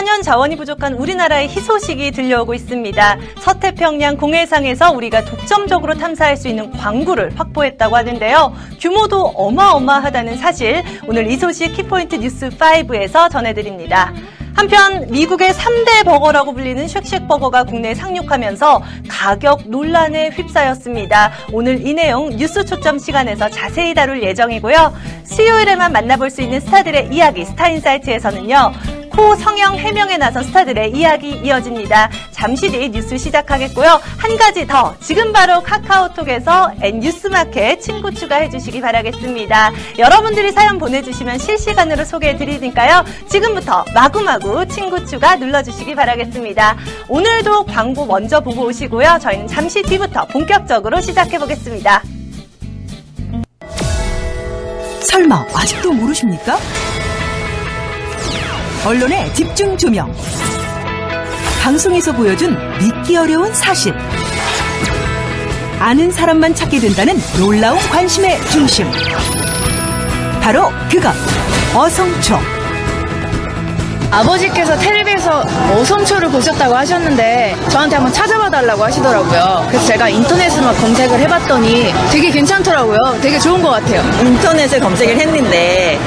천연 0.00 0.22
자원이 0.22 0.56
부족한 0.56 0.94
우리나라의 0.94 1.48
희소식이 1.48 2.12
들려오고 2.12 2.54
있습니다. 2.54 3.18
서태평양 3.38 4.16
공해상에서 4.16 4.92
우리가 4.92 5.26
독점적으로 5.26 5.92
탐사할 5.92 6.38
수 6.38 6.48
있는 6.48 6.70
광구를 6.70 7.38
확보했다고 7.38 7.96
하는데요. 7.96 8.54
규모도 8.80 9.26
어마어마하다는 9.26 10.38
사실 10.38 10.82
오늘 11.06 11.30
이 11.30 11.36
소식 11.36 11.74
키포인트 11.74 12.16
뉴스 12.16 12.48
5에서 12.48 13.30
전해드립니다. 13.30 14.14
한편 14.54 15.06
미국의 15.10 15.52
3대 15.52 16.06
버거라고 16.06 16.54
불리는 16.54 16.86
쉑쉑버거가 16.86 17.64
국내에 17.64 17.94
상륙하면서 17.94 18.82
가격 19.06 19.64
논란에 19.66 20.30
휩싸였습니다. 20.30 21.30
오늘 21.52 21.86
이 21.86 21.92
내용 21.92 22.30
뉴스 22.30 22.64
초점 22.64 22.98
시간에서 22.98 23.50
자세히 23.50 23.92
다룰 23.92 24.22
예정이고요. 24.22 24.94
수요일에만 25.24 25.92
만나볼 25.92 26.30
수 26.30 26.40
있는 26.40 26.58
스타들의 26.60 27.10
이야기 27.12 27.44
스타인사이트에서는요. 27.44 28.72
코 29.10 29.34
성형 29.34 29.76
해명에 29.76 30.16
나선 30.16 30.42
스타들의 30.44 30.92
이야기 30.92 31.30
이어집니다. 31.30 32.10
잠시 32.30 32.70
뒤 32.70 32.88
뉴스 32.90 33.18
시작하겠고요. 33.18 34.00
한 34.16 34.36
가지 34.36 34.66
더 34.66 34.94
지금 35.00 35.32
바로 35.32 35.60
카카오톡에서 35.62 36.72
N뉴스마켓 36.80 37.80
친구 37.80 38.12
추가해 38.12 38.48
주시기 38.48 38.80
바라겠습니다. 38.80 39.72
여러분들이 39.98 40.52
사연 40.52 40.78
보내주시면 40.78 41.38
실시간으로 41.38 42.04
소개해 42.04 42.36
드리니까요. 42.36 43.04
지금부터 43.28 43.84
마구마구 43.94 44.66
친구 44.68 45.04
추가 45.04 45.36
눌러주시기 45.36 45.94
바라겠습니다. 45.94 46.76
오늘도 47.08 47.64
광고 47.66 48.06
먼저 48.06 48.40
보고 48.40 48.66
오시고요. 48.66 49.18
저희는 49.20 49.48
잠시 49.48 49.82
뒤부터 49.82 50.24
본격적으로 50.26 51.00
시작해 51.00 51.38
보겠습니다. 51.38 52.02
설마 55.02 55.46
아직도 55.54 55.92
모르십니까? 55.92 56.58
언론의 58.84 59.34
집중 59.34 59.76
조명. 59.76 60.10
방송에서 61.62 62.12
보여준 62.12 62.56
믿기 62.78 63.16
어려운 63.16 63.52
사실. 63.52 63.94
아는 65.78 66.10
사람만 66.10 66.54
찾게 66.54 66.80
된다는 66.80 67.20
놀라운 67.38 67.78
관심의 67.90 68.40
중심. 68.48 68.90
바로 70.40 70.70
그것. 70.90 71.12
어성초. 71.74 72.38
아버지께서 74.10 74.76
텔레비에서 74.76 75.44
어성초를 75.72 76.30
보셨다고 76.30 76.74
하셨는데 76.74 77.54
저한테 77.68 77.96
한번 77.96 78.12
찾아봐 78.12 78.50
달라고 78.50 78.82
하시더라고요. 78.82 79.66
그래서 79.68 79.86
제가 79.86 80.08
인터넷에만 80.08 80.74
검색을 80.74 81.20
해봤더니 81.20 81.92
되게 82.10 82.30
괜찮더라고요. 82.30 82.98
되게 83.20 83.38
좋은 83.38 83.62
것 83.62 83.70
같아요. 83.70 84.02
인터넷에 84.24 84.80
검색을 84.80 85.16
했는데 85.16 86.00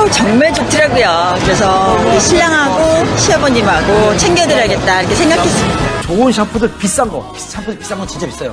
어우, 0.00 0.10
정말 0.10 0.52
좋더라고요. 0.54 1.34
그래서 1.42 1.98
우리 2.06 2.18
신랑하고 2.20 3.16
시아버님하고 3.18 4.16
챙겨드려야겠다 4.16 5.00
이렇게 5.02 5.14
생각했습니다. 5.14 6.02
좋은 6.02 6.32
샴푸들 6.32 6.72
비싼 6.78 7.08
거, 7.08 7.32
샴푸 7.36 7.76
비싼 7.76 7.98
건 7.98 8.08
진짜 8.08 8.26
비싸요. 8.26 8.52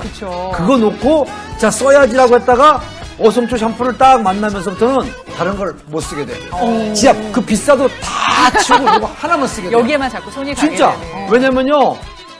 그거 0.54 0.76
놓고 0.76 1.26
자 1.58 1.70
써야지라고 1.70 2.34
했다가 2.36 2.82
어성초 3.18 3.56
샴푸를 3.56 3.96
딱 3.98 4.22
만나면서부터는 4.22 5.10
다른 5.36 5.56
걸 5.56 5.74
못 5.86 6.00
쓰게 6.02 6.26
돼. 6.26 6.34
진짜 6.94 7.14
그 7.32 7.40
비싸도 7.40 7.88
다 8.00 8.58
치우고 8.60 8.84
이거 8.96 9.10
하나만 9.16 9.48
쓰게 9.48 9.70
돼. 9.70 9.72
여기에만 9.72 10.10
자꾸 10.10 10.30
손이 10.30 10.54
가게 10.54 10.68
진짜. 10.68 10.92
되네. 11.00 11.28
왜냐면요. 11.30 11.96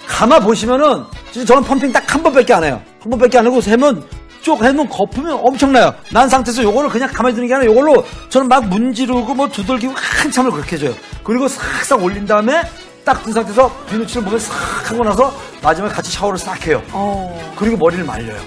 가마 0.07 0.39
보시면은 0.41 1.05
진짜 1.33 1.55
저는 1.55 1.67
펌핑 1.67 1.93
딱 1.93 2.05
한 2.09 2.23
번밖에 2.23 2.53
안 2.55 2.65
해요. 2.65 2.81
한 3.03 3.11
번밖에 3.11 3.39
안 3.39 3.47
하고 3.47 3.61
세면 3.61 4.03
쭉 4.49 4.65
해면 4.65 4.89
거품이 4.89 5.31
엄청나요. 5.31 5.95
난 6.11 6.27
상태에서 6.27 6.63
요거를 6.63 6.89
그냥 6.89 7.11
가만히 7.13 7.35
두는 7.35 7.49
게 7.49 7.55
아니라 7.55 7.71
요걸로 7.71 8.03
저는 8.31 8.49
막 8.49 8.67
문지르고 8.67 9.35
뭐 9.35 9.47
두들기고 9.47 9.93
한참을 9.95 10.51
그렇게 10.51 10.77
해줘요. 10.77 10.95
그리고 11.23 11.47
싹싹 11.49 12.03
올린 12.03 12.25
다음에 12.25 12.63
딱 13.05 13.23
든 13.23 13.33
상태에서 13.35 13.71
비누칠을 13.91 14.23
몸에 14.23 14.39
싹 14.39 14.91
하고 14.91 15.05
나서 15.05 15.35
마지막에 15.63 15.93
같이 15.95 16.11
샤워를 16.13 16.39
싹 16.39 16.67
해요. 16.67 16.83
어. 16.93 17.53
그리고 17.57 17.77
머리를 17.77 18.03
말려요. 18.05 18.41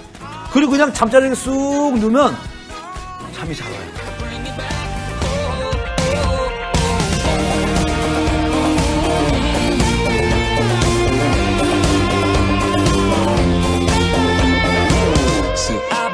그리고 0.52 0.72
그냥 0.72 0.92
잠자리에 0.92 1.36
쑥 1.36 1.52
누우면 2.00 2.36
잠이 3.38 3.56
잘 3.56 3.72
와요. 3.72 4.11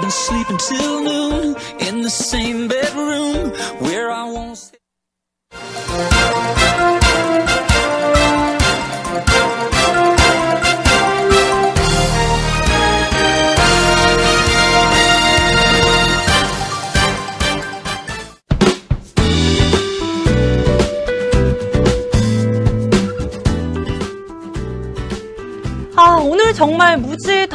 Been 0.07 0.11
sleeping 0.11 0.57
till 0.57 1.03
noon 1.03 1.55
in 1.79 2.01
the 2.01 2.09
same 2.09 2.69
bedroom 2.69 3.49
where 3.79 4.09
I 4.09 4.23
won't 4.23 4.71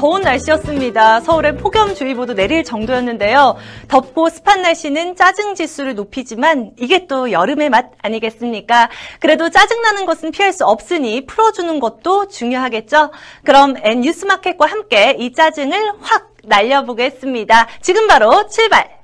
더운 0.03 0.23
날씨였습니다. 0.23 1.21
서울에 1.21 1.55
폭염주의보도 1.55 2.35
내릴 2.35 2.65
정도였는데요. 2.65 3.55
덥고 3.87 4.31
습한 4.31 4.61
날씨는 4.61 5.15
짜증 5.15 5.55
지수를 5.55 5.95
높이지만 5.95 6.73
이게 6.77 7.07
또 7.07 7.31
여름의 7.31 7.71
맛 7.71 7.93
아니겠습니까? 8.03 8.91
그래도 9.21 9.49
짜증나는 9.49 10.05
것은 10.05 10.33
피할 10.33 10.53
수 10.53 10.65
없으니 10.65 11.25
풀어주는 11.27 11.79
것도 11.79 12.27
중요하겠죠? 12.27 13.13
그럼 13.45 13.77
N뉴스마켓과 13.81 14.67
함께 14.67 15.15
이 15.21 15.33
짜증을 15.35 15.93
확 16.01 16.33
날려보겠습니다. 16.43 17.69
지금 17.81 18.09
바로 18.09 18.49
출발! 18.49 19.03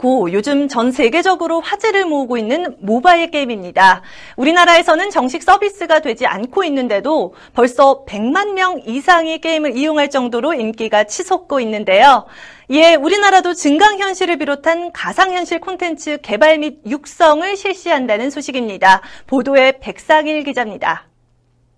포켓몬 0.00 0.10
고 0.10 0.32
요즘 0.32 0.66
전 0.66 0.90
세계적으로 0.90 1.60
화제를 1.60 2.06
모으고 2.06 2.38
있는 2.38 2.74
모바일 2.80 3.30
게임입니다. 3.30 4.00
우리나라에서는 4.36 5.10
정식 5.10 5.42
서비스가 5.42 6.00
되지 6.00 6.26
않고 6.26 6.64
있는데도 6.64 7.34
벌써 7.52 8.04
100만 8.06 8.54
명 8.54 8.80
이상이 8.86 9.40
게임을 9.40 9.76
이용할 9.76 10.08
정도로 10.08 10.54
인기가 10.54 11.04
치솟고 11.04 11.60
있는데요. 11.60 12.24
이에 12.68 12.94
우리나라도 12.94 13.52
증강현실을 13.52 14.38
비롯한 14.38 14.92
가상현실 14.92 15.60
콘텐츠 15.60 16.18
개발 16.22 16.58
및 16.58 16.78
육성을 16.86 17.56
실시한다는 17.56 18.30
소식입니다. 18.30 19.02
보도에 19.26 19.78
백상일 19.80 20.44
기자입니다. 20.44 21.04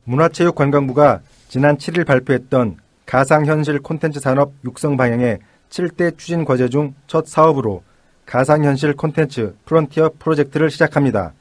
문화체육관광부가 0.04 1.20
지난 1.48 1.76
7일 1.76 2.06
발표했던 2.06 2.76
가상현실 3.06 3.80
콘텐츠 3.80 4.20
산업 4.20 4.52
육성 4.64 4.96
방향의 4.96 5.38
7대 5.70 6.16
추진 6.16 6.44
과제 6.44 6.68
중 6.68 6.94
첫 7.06 7.26
사업으로 7.26 7.82
가상현실 8.26 8.94
콘텐츠 8.94 9.54
프론티어 9.64 10.12
프로젝트를 10.18 10.70
시작합니다. 10.70 11.32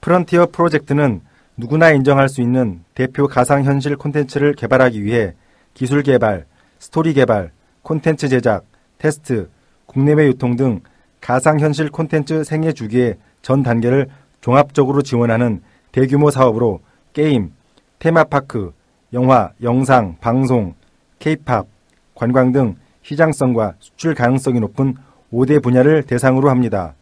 프론티어 0.00 0.46
프로젝트는 0.52 1.20
누구나 1.56 1.90
인정할 1.90 2.28
수 2.28 2.42
있는 2.42 2.84
대표 2.94 3.26
가상현실 3.28 3.96
콘텐츠를 3.96 4.54
개발하기 4.54 5.02
위해 5.02 5.34
기술 5.74 6.02
개발, 6.02 6.46
스토리 6.78 7.14
개발, 7.14 7.52
콘텐츠 7.82 8.28
제작, 8.28 8.64
테스트, 8.98 9.48
국내외 9.86 10.26
유통 10.26 10.56
등 10.56 10.80
가상현실 11.20 11.90
콘텐츠 11.90 12.44
생애 12.44 12.72
주기의 12.72 13.16
전 13.42 13.62
단계를 13.62 14.08
종합적으로 14.40 15.02
지원하는 15.02 15.62
대규모 15.92 16.30
사업으로 16.30 16.80
게임, 17.12 17.52
테마파크, 17.98 18.72
영화, 19.12 19.50
영상, 19.62 20.16
방송, 20.20 20.74
케이팝, 21.18 21.66
관광 22.14 22.52
등 22.52 22.76
시장성과 23.02 23.74
수출 23.78 24.14
가능성이 24.14 24.60
높은 24.60 24.94
5대 25.32 25.62
분야를 25.62 26.02
대상으로 26.04 26.50
합니다. 26.50 26.94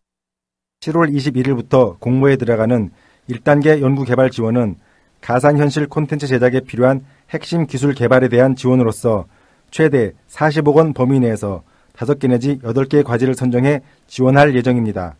7월 0.81 1.13
21일부터 1.15 1.99
공모에 2.01 2.37
들어가는 2.37 2.91
1단계 3.29 3.81
연구개발 3.81 4.31
지원은 4.31 4.77
가상현실 5.21 5.89
콘텐츠 5.89 6.27
제작에 6.27 6.61
필요한 6.61 7.05
핵심 7.31 7.67
기술 7.67 7.95
개발에 7.95 8.29
대한 8.29 8.55
지원으로서 8.55 9.25
최대 9.71 10.13
40억 10.29 10.75
원 10.75 10.93
범위 10.93 11.21
내에서 11.21 11.63
5개 11.95 12.29
내지 12.29 12.59
8개 12.59 13.03
과제를 13.03 13.35
선정해 13.35 13.81
지원할 14.07 14.55
예정입니다. 14.55 15.17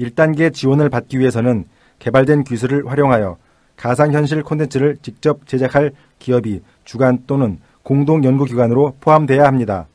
1단계 0.00 0.52
지원을 0.52 0.88
받기 0.88 1.18
위해서는 1.18 1.66
개발된 1.98 2.44
기술을 2.44 2.90
활용하여 2.90 3.36
가상현실 3.76 4.42
콘텐츠를 4.42 4.96
직접 5.02 5.46
제작할 5.46 5.92
기업이 6.18 6.62
주관 6.84 7.18
또는 7.26 7.58
공동 7.82 8.24
연구기관으로 8.24 8.96
포함돼야 9.00 9.44
합니다. 9.44 9.86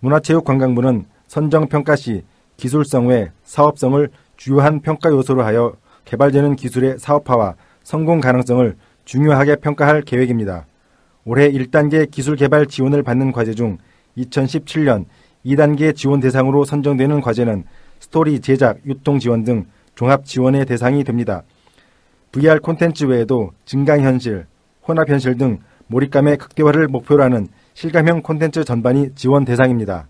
문화체육관광부는 0.00 1.06
선정평가 1.28 1.94
시 1.94 2.22
기술성 2.56 3.06
외 3.06 3.30
사업성을 3.44 4.08
주요한 4.36 4.80
평가 4.80 5.10
요소로 5.10 5.44
하여 5.44 5.74
개발되는 6.04 6.56
기술의 6.56 6.98
사업화와 6.98 7.54
성공 7.84 8.20
가능성을 8.20 8.76
중요하게 9.04 9.56
평가할 9.56 10.02
계획입니다. 10.02 10.66
올해 11.24 11.50
1단계 11.50 12.10
기술 12.10 12.36
개발 12.36 12.66
지원을 12.66 13.02
받는 13.02 13.32
과제 13.32 13.54
중 13.54 13.78
2017년 14.16 15.04
2단계 15.44 15.94
지원 15.94 16.20
대상으로 16.20 16.64
선정되는 16.64 17.20
과제는 17.20 17.64
스토리 18.00 18.40
제작, 18.40 18.78
유통 18.86 19.18
지원 19.18 19.44
등 19.44 19.66
종합 19.94 20.24
지원의 20.24 20.66
대상이 20.66 21.04
됩니다. 21.04 21.42
VR 22.32 22.60
콘텐츠 22.60 23.04
외에도 23.04 23.50
증강현실, 23.64 24.46
혼합현실 24.86 25.36
등 25.36 25.58
몰입감의 25.88 26.36
극대화를 26.38 26.88
목표로 26.88 27.22
하는 27.22 27.48
실감형 27.74 28.22
콘텐츠 28.22 28.64
전반이 28.64 29.14
지원 29.14 29.44
대상입니다. 29.44 30.08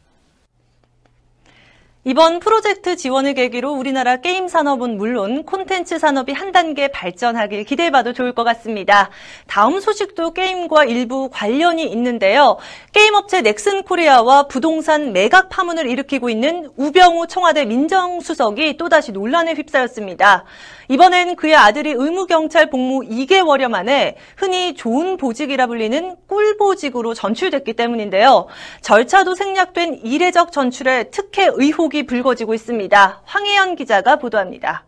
이번 2.05 2.39
프로젝트 2.39 2.95
지원을 2.95 3.35
계기로 3.35 3.73
우리나라 3.73 4.19
게임 4.19 4.47
산업은 4.47 4.97
물론 4.97 5.45
콘텐츠 5.45 5.99
산업이 5.99 6.33
한 6.33 6.53
단계 6.53 6.87
발전하길 6.87 7.65
기대해봐도 7.65 8.13
좋을 8.13 8.35
것 8.35 8.45
같습니다. 8.45 9.11
다음 9.49 9.81
소식도 9.81 10.33
게임과 10.33 10.85
일부 10.85 11.29
관련이 11.29 11.85
있는데요. 11.87 12.57
게임 12.93 13.15
업체 13.15 13.43
넥슨 13.43 13.83
코리아와 13.83 14.47
부동산 14.47 15.13
매각 15.13 15.49
파문을 15.49 15.89
일으키고 15.89 16.31
있는 16.31 16.71
우병우 16.77 17.27
청와대 17.27 17.65
민정수석이 17.65 18.77
또다시 18.77 19.11
논란에 19.11 19.55
휩싸였습니다. 19.55 20.45
이번엔 20.91 21.35
그의 21.35 21.57
아들이 21.57 21.91
의무경찰 21.91 22.71
복무 22.71 23.01
2개월여 23.01 23.69
만에 23.69 24.17
흔히 24.37 24.75
좋은 24.75 25.17
보직이라 25.17 25.67
불리는 25.67 26.17
꿀보직으로 26.29 27.13
전출됐기 27.13 27.75
때문인데요. 27.75 28.47
절차도 28.83 29.35
생략된 29.35 30.01
이례적 30.05 30.53
전출에 30.53 31.11
특혜 31.11 31.51
의혹 31.53 31.88
이 31.95 32.05
불거지고 32.05 32.55
있습니다. 32.55 33.23
황혜연 33.25 33.77
기자가 33.77 34.17
보도합니다. 34.17 34.85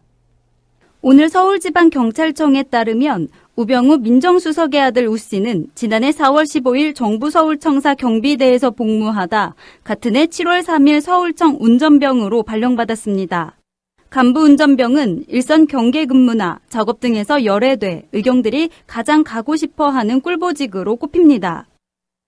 오늘 1.03 1.29
서울지방경찰청에 1.29 2.65
따르면 2.65 3.29
우병우 3.57 3.99
민정수석의 3.99 4.81
아들 4.81 5.07
우 5.07 5.17
씨는 5.17 5.69
지난해 5.75 6.11
4월 6.11 6.45
15일 6.45 6.95
정부 6.95 7.31
서울청사 7.31 7.95
경비대에서 7.95 8.71
복무하다 8.71 9.55
같은 9.83 10.17
해 10.17 10.27
7월 10.27 10.63
3일 10.63 11.01
서울청 11.01 11.57
운전병으로 11.61 12.43
발령받았습니다. 12.43 13.57
간부 14.11 14.41
운전병은 14.41 15.25
일선 15.29 15.67
경계 15.67 16.05
근무나 16.05 16.59
작업 16.69 17.01
등에서 17.01 17.45
열애돼 17.45 18.09
의경들이 18.13 18.71
가장 18.87 19.25
가고 19.25 19.57
싶어 19.57 19.89
하는 19.89 20.21
꿀보직으로 20.21 20.97
꼽힙니다. 20.97 21.67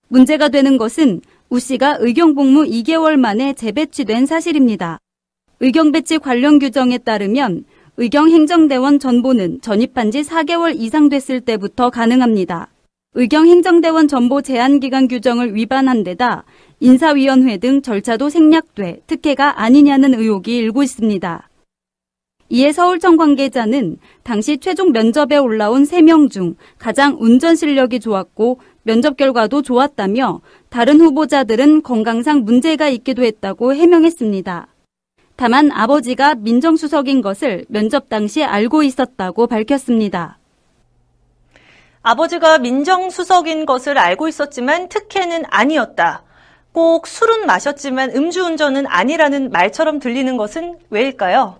문제가 0.07 0.49
되는 0.49 0.77
것은 0.77 1.21
우 1.53 1.59
씨가 1.59 1.97
의경 1.99 2.33
복무 2.33 2.63
2개월 2.63 3.15
만에 3.15 3.53
재배치된 3.53 4.25
사실입니다. 4.25 4.97
의경 5.59 5.91
배치 5.91 6.17
관련 6.17 6.57
규정에 6.57 6.97
따르면 6.97 7.65
의경 7.97 8.27
행정대원 8.31 8.97
전보는 8.97 9.61
전입한 9.61 10.09
지 10.09 10.21
4개월 10.23 10.73
이상 10.75 11.09
됐을 11.09 11.41
때부터 11.41 11.91
가능합니다. 11.91 12.71
의경 13.13 13.45
행정대원 13.45 14.07
전보 14.07 14.41
제한기간 14.41 15.07
규정을 15.07 15.53
위반한 15.53 16.03
데다 16.03 16.43
인사위원회 16.79 17.57
등 17.57 17.83
절차도 17.83 18.29
생략돼 18.29 19.01
특혜가 19.05 19.61
아니냐는 19.61 20.15
의혹이 20.15 20.57
일고 20.57 20.81
있습니다. 20.81 21.49
이에 22.49 22.71
서울청 22.71 23.17
관계자는 23.17 23.97
당시 24.21 24.57
최종 24.57 24.91
면접에 24.91 25.37
올라온 25.37 25.83
3명 25.83 26.29
중 26.29 26.55
가장 26.77 27.17
운전 27.19 27.55
실력이 27.55 27.99
좋았고 27.99 28.59
면접 28.83 29.17
결과도 29.17 29.61
좋았다며 29.61 30.41
다른 30.69 30.99
후보자들은 31.01 31.83
건강상 31.83 32.43
문제가 32.43 32.89
있기도 32.89 33.23
했다고 33.23 33.73
해명했습니다. 33.73 34.67
다만 35.35 35.71
아버지가 35.71 36.35
민정수석인 36.35 37.21
것을 37.21 37.65
면접 37.69 38.09
당시 38.09 38.43
알고 38.43 38.83
있었다고 38.83 39.47
밝혔습니다. 39.47 40.37
아버지가 42.03 42.59
민정수석인 42.59 43.65
것을 43.65 43.97
알고 43.97 44.27
있었지만 44.27 44.89
특혜는 44.89 45.43
아니었다. 45.49 46.23
꼭 46.73 47.07
술은 47.07 47.45
마셨지만 47.45 48.11
음주운전은 48.15 48.87
아니라는 48.87 49.51
말처럼 49.51 49.99
들리는 49.99 50.35
것은 50.35 50.77
왜일까요? 50.89 51.57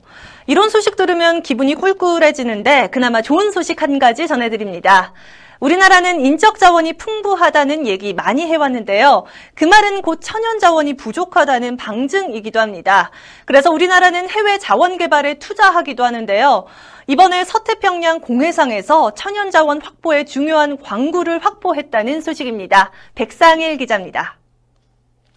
이런 0.48 0.70
소식 0.70 0.98
들으면 0.98 1.42
기분이 1.42 1.76
꿀꿀해지는데 1.76 2.90
그나마 2.92 3.22
좋은 3.22 3.52
소식 3.52 3.82
한 3.82 4.00
가지 4.00 4.28
전해드립니다. 4.28 5.14
우리나라는 5.64 6.20
인적 6.20 6.60
자원이 6.60 6.92
풍부하다는 6.98 7.88
얘기 7.88 8.14
많이 8.14 8.46
해왔는데요. 8.46 9.24
그 9.56 9.64
말은 9.64 10.02
곧 10.02 10.20
천연 10.22 10.60
자원이 10.60 10.96
부족하다는 10.96 11.78
방증이기도 11.78 12.60
합니다. 12.60 13.12
그래서 13.46 13.72
우리나라는 13.72 14.30
해외 14.30 14.60
자원 14.60 14.98
개발에 14.98 15.36
투자하기도 15.36 16.04
하는데요. 16.04 16.66
이번에 17.08 17.46
서태평양 17.46 18.20
공해상에서 18.20 19.14
천연 19.14 19.52
자원 19.52 19.82
확보에 19.82 20.26
중요한 20.26 20.78
광구를 20.82 21.40
확보했다는 21.40 22.20
소식입니다. 22.20 22.92
백상일 23.16 23.78
기자입니다. 23.78 24.36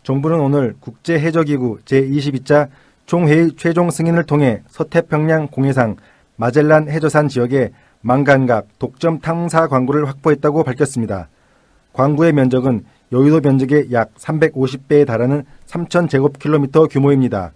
정부는 0.02 0.40
오늘 0.40 0.74
국제해저기구 0.80 1.82
제22차 1.84 2.70
총회의 3.06 3.52
최종 3.56 3.90
승인을 3.90 4.24
통해 4.24 4.62
서태평양 4.70 5.46
공해상 5.52 5.94
마젤란 6.34 6.88
해저산 6.90 7.28
지역에 7.28 7.70
망간각 8.06 8.78
독점 8.78 9.18
탐사 9.18 9.66
광구를 9.66 10.06
확보했다고 10.06 10.62
밝혔습니다. 10.62 11.28
광구의 11.92 12.34
면적은 12.34 12.84
여의도 13.10 13.40
면적의 13.40 13.90
약 13.90 14.14
350배에 14.14 15.04
달하는 15.04 15.42
3,000제곱킬로미터 15.66 16.88
규모입니다. 16.88 17.52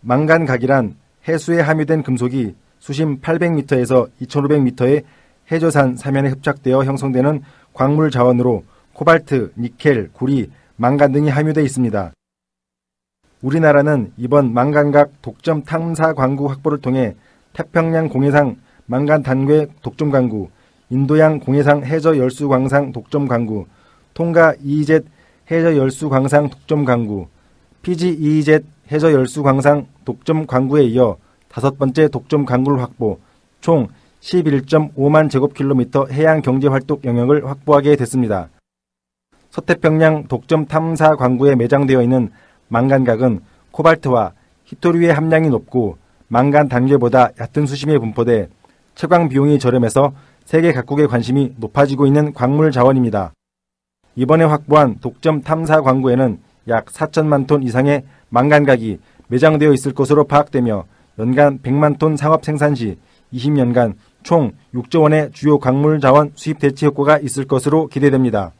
망간각이란 0.00 0.96
해수에 1.28 1.60
함유된 1.60 2.02
금속이 2.02 2.56
수심 2.80 3.20
800m에서 3.20 4.08
2,500m의 4.20 5.04
해저산 5.52 5.94
사면에 5.94 6.28
흡착되어 6.30 6.82
형성되는 6.82 7.42
광물 7.72 8.10
자원으로 8.10 8.64
코발트, 8.94 9.52
니켈, 9.56 10.10
구리, 10.12 10.50
망간 10.74 11.12
등이 11.12 11.28
함유되어 11.28 11.62
있습니다. 11.62 12.12
우리나라는 13.42 14.12
이번 14.16 14.52
망간각 14.52 15.22
독점 15.22 15.62
탐사 15.62 16.14
광구 16.14 16.50
확보를 16.50 16.78
통해 16.78 17.14
태평양 17.52 18.08
공해상 18.08 18.56
망간 18.86 19.22
단괴 19.22 19.66
독점 19.82 20.10
광구, 20.10 20.48
인도양 20.90 21.40
공해상 21.40 21.84
해저 21.84 22.18
열수 22.18 22.48
광상 22.48 22.92
독점 22.92 23.26
광구, 23.26 23.66
통가 24.12 24.54
EEZ 24.62 25.00
해저 25.50 25.76
열수 25.76 26.10
광상 26.10 26.50
독점 26.50 26.84
광구, 26.84 27.26
피지 27.82 28.16
EEZ 28.20 28.60
해저 28.92 29.12
열수 29.12 29.42
광상 29.42 29.86
독점 30.04 30.46
광구에 30.46 30.82
이어 30.84 31.16
다섯 31.48 31.78
번째 31.78 32.08
독점 32.08 32.44
광구를 32.44 32.80
확보, 32.82 33.18
총 33.60 33.88
11.5만 34.20 35.30
제곱킬로미터 35.30 36.06
해양 36.10 36.42
경제 36.42 36.68
활동 36.68 36.98
영역을 37.04 37.46
확보하게 37.46 37.96
됐습니다. 37.96 38.48
서태평양 39.50 40.28
독점 40.28 40.66
탐사 40.66 41.14
광구에 41.14 41.54
매장되어 41.54 42.02
있는 42.02 42.30
망간각은 42.68 43.40
코발트와 43.70 44.32
히토류의 44.64 45.12
함량이 45.12 45.48
높고 45.48 45.96
망간 46.28 46.68
단계보다 46.68 47.30
얕은 47.38 47.66
수심에 47.66 47.98
분포돼 47.98 48.48
채광 48.94 49.28
비용이 49.28 49.58
저렴해서 49.58 50.12
세계 50.44 50.72
각국의 50.72 51.08
관심이 51.08 51.54
높아지고 51.56 52.06
있는 52.06 52.32
광물 52.32 52.70
자원입니다. 52.70 53.32
이번에 54.16 54.44
확보한 54.44 54.98
독점 55.00 55.42
탐사 55.42 55.80
광구에는 55.80 56.38
약 56.68 56.86
4천만 56.86 57.46
톤 57.46 57.62
이상의 57.62 58.04
망간각이 58.28 58.98
매장되어 59.28 59.72
있을 59.72 59.92
것으로 59.92 60.24
파악되며 60.24 60.84
연간 61.18 61.58
100만 61.60 61.98
톤 61.98 62.16
상업 62.16 62.44
생산 62.44 62.74
시 62.74 62.98
20년간 63.32 63.94
총 64.22 64.52
6조 64.74 65.02
원의 65.02 65.30
주요 65.32 65.58
광물 65.58 66.00
자원 66.00 66.32
수입 66.34 66.58
대체 66.58 66.86
효과가 66.86 67.18
있을 67.18 67.46
것으로 67.46 67.88
기대됩니다. 67.88 68.52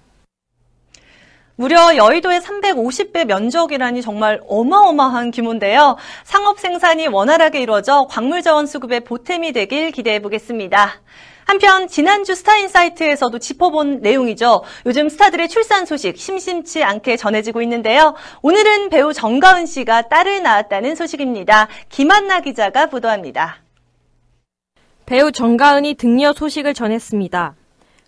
무려 1.56 1.96
여의도의 1.96 2.40
350배 2.40 3.26
면적이라니 3.26 4.02
정말 4.02 4.40
어마어마한 4.49 5.30
규모인데요. 5.30 5.96
상업 6.25 6.58
생산이 6.58 7.06
원활하게 7.06 7.61
이루어져 7.61 8.08
광물 8.11 8.42
자원 8.42 8.66
수급의 8.66 9.00
보탬이 9.00 9.52
되길 9.52 9.92
기대해 9.92 10.20
보겠습니다. 10.20 11.00
한편 11.46 11.87
지난주 11.87 12.34
스타인사이트에서도 12.34 13.38
짚어본 13.38 14.00
내용이죠. 14.00 14.64
요즘 14.87 15.08
스타들의 15.08 15.49
출산 15.49 15.87
소식 15.87 16.16
심심치 16.16 16.82
않게 16.82 17.16
전해지고 17.16 17.62
있는데요. 17.62 18.14
오늘은 18.42 18.88
배우 18.88 19.12
정가은 19.12 19.66
씨가 19.66 20.08
딸을 20.08 20.42
낳았다는 20.42 20.96
소식입니다. 20.96 21.68
김한나 21.88 22.40
기자가 22.40 22.87
보도합니다. 22.87 23.58
배우 25.06 25.30
정가은이 25.30 25.94
득녀 25.94 26.32
소식을 26.32 26.75
전했습니다. 26.75 27.54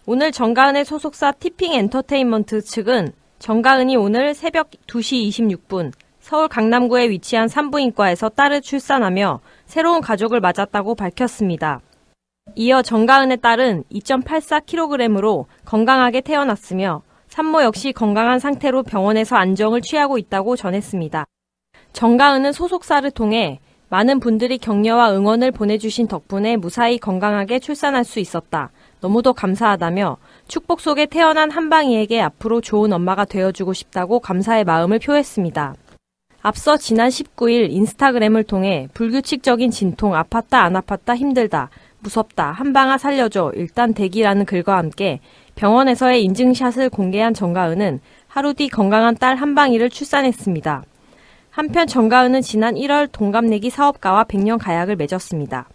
오늘 0.07 0.33
정가은의 0.33 0.85
소속사 0.85 1.31
티핑 1.33 1.75
엔터테인먼트 1.75 2.63
측은 2.63 3.13
정가은이 3.47 3.95
오늘 3.95 4.35
새벽 4.35 4.73
2시 4.89 5.29
26분 5.29 5.93
서울 6.19 6.49
강남구에 6.49 7.09
위치한 7.11 7.47
산부인과에서 7.47 8.31
딸을 8.31 8.61
출산하며 8.61 9.39
새로운 9.67 10.01
가족을 10.01 10.41
맞았다고 10.41 10.97
밝혔습니다. 10.97 11.81
이어 12.57 12.83
정가은의 12.83 13.37
딸은 13.37 13.85
2.84kg으로 13.93 15.45
건강하게 15.65 16.23
태어났으며 16.23 17.03
산모 17.29 17.63
역시 17.63 17.93
건강한 17.93 18.41
상태로 18.41 18.83
병원에서 18.83 19.37
안정을 19.37 19.81
취하고 19.81 20.19
있다고 20.19 20.57
전했습니다. 20.57 21.25
정가은은 21.93 22.51
소속사를 22.51 23.09
통해 23.13 23.61
많은 23.91 24.19
분들이 24.19 24.59
격려와 24.59 25.15
응원을 25.15 25.53
보내주신 25.53 26.09
덕분에 26.09 26.57
무사히 26.57 26.99
건강하게 26.99 27.61
출산할 27.61 28.03
수 28.03 28.19
있었다. 28.19 28.73
너무도 29.01 29.33
감사하다며 29.33 30.17
축복 30.49 30.81
속에 30.81 31.07
태어난 31.07 31.51
한방이에게 31.51 32.21
앞으로 32.21 32.61
좋은 32.61 32.93
엄마가 32.93 33.25
되어주고 33.25 33.73
싶다고 33.73 34.21
감사의 34.21 34.65
마음을 34.65 34.99
표했습니다. 34.99 35.75
앞서 36.43 36.77
지난 36.77 37.09
19일 37.09 37.71
인스타그램을 37.71 38.45
통해 38.45 38.89
불규칙적인 38.95 39.71
진통 39.71 40.13
아팠다 40.13 40.55
안 40.55 40.75
아팠다 40.75 41.17
힘들다 41.17 41.71
무섭다 41.99 42.53
한방아 42.53 42.99
살려줘 42.99 43.53
일단 43.57 43.95
대기라는 43.95 44.45
글과 44.45 44.77
함께 44.77 45.21
병원에서의 45.57 46.23
인증샷을 46.23 46.91
공개한 46.91 47.35
정가은은 47.35 48.01
하루 48.29 48.55
뒤 48.55 48.69
건강한 48.69 49.17
딸 49.17 49.37
한방이를 49.37 49.91
출산했습니다. 49.91 50.85
한편 51.51 51.87
정가은은 51.87 52.43
지난 52.43 52.75
1월 52.75 53.11
동갑내기 53.11 53.71
사업가와 53.71 54.25
백년 54.25 54.59
가약을 54.59 54.97
맺었습니다. 54.97 55.67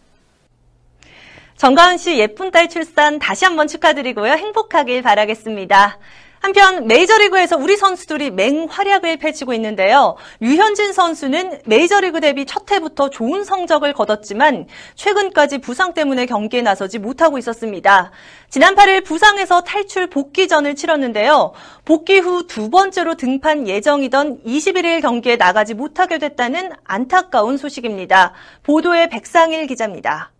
정가은 1.61 1.99
씨 1.99 2.17
예쁜 2.17 2.49
딸 2.49 2.69
출산 2.69 3.19
다시 3.19 3.45
한번 3.45 3.67
축하드리고요. 3.67 4.31
행복하길 4.31 5.03
바라겠습니다. 5.03 5.99
한편 6.39 6.87
메이저리그에서 6.87 7.55
우리 7.55 7.77
선수들이 7.77 8.31
맹활약을 8.31 9.17
펼치고 9.17 9.53
있는데요. 9.53 10.15
류현진 10.39 10.91
선수는 10.91 11.61
메이저리그 11.67 12.19
데뷔 12.19 12.47
첫 12.47 12.71
해부터 12.71 13.11
좋은 13.11 13.43
성적을 13.43 13.93
거뒀지만 13.93 14.65
최근까지 14.95 15.59
부상 15.59 15.93
때문에 15.93 16.25
경기에 16.25 16.63
나서지 16.63 16.97
못하고 16.97 17.37
있었습니다. 17.37 18.09
지난 18.49 18.73
8일 18.73 19.05
부상에서 19.05 19.61
탈출 19.61 20.07
복귀전을 20.07 20.73
치렀는데요. 20.73 21.53
복귀 21.85 22.17
후 22.17 22.47
두 22.47 22.71
번째로 22.71 23.13
등판 23.13 23.67
예정이던 23.67 24.45
21일 24.47 25.03
경기에 25.03 25.35
나가지 25.35 25.75
못하게 25.75 26.17
됐다는 26.17 26.71
안타까운 26.85 27.57
소식입니다. 27.57 28.33
보도에 28.63 29.09
백상일 29.09 29.67
기자입니다. 29.67 30.31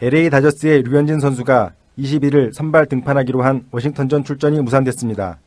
LA 0.00 0.30
다저스의 0.30 0.82
류현진 0.84 1.18
선수가 1.18 1.72
21일 1.98 2.52
선발 2.52 2.86
등판하기로 2.86 3.42
한 3.42 3.66
워싱턴전 3.72 4.22
출전이 4.22 4.60
무산됐습니다. 4.62 5.40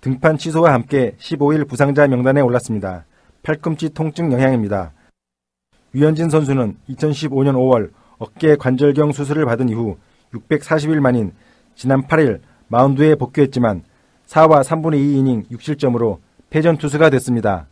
등판 0.00 0.38
취소와 0.38 0.72
함께 0.72 1.16
15일 1.18 1.68
부상자 1.68 2.06
명단에 2.06 2.40
올랐습니다. 2.40 3.04
팔꿈치 3.42 3.90
통증 3.90 4.32
영향입니다. 4.32 4.92
류현진 5.92 6.30
선수는 6.30 6.76
2015년 6.88 7.54
5월 7.56 7.90
어깨 8.18 8.54
관절경 8.54 9.10
수술을 9.10 9.44
받은 9.44 9.68
이후 9.68 9.96
640일 10.34 11.00
만인 11.00 11.32
지난 11.74 12.06
8일 12.06 12.38
마운드에 12.68 13.16
복귀했지만 13.16 13.82
4와 14.28 14.62
3분의 14.62 14.98
2 15.00 15.18
이닝 15.18 15.42
6실점으로 15.50 16.18
패전 16.50 16.76
투수가 16.76 17.10
됐습니다. 17.10 17.66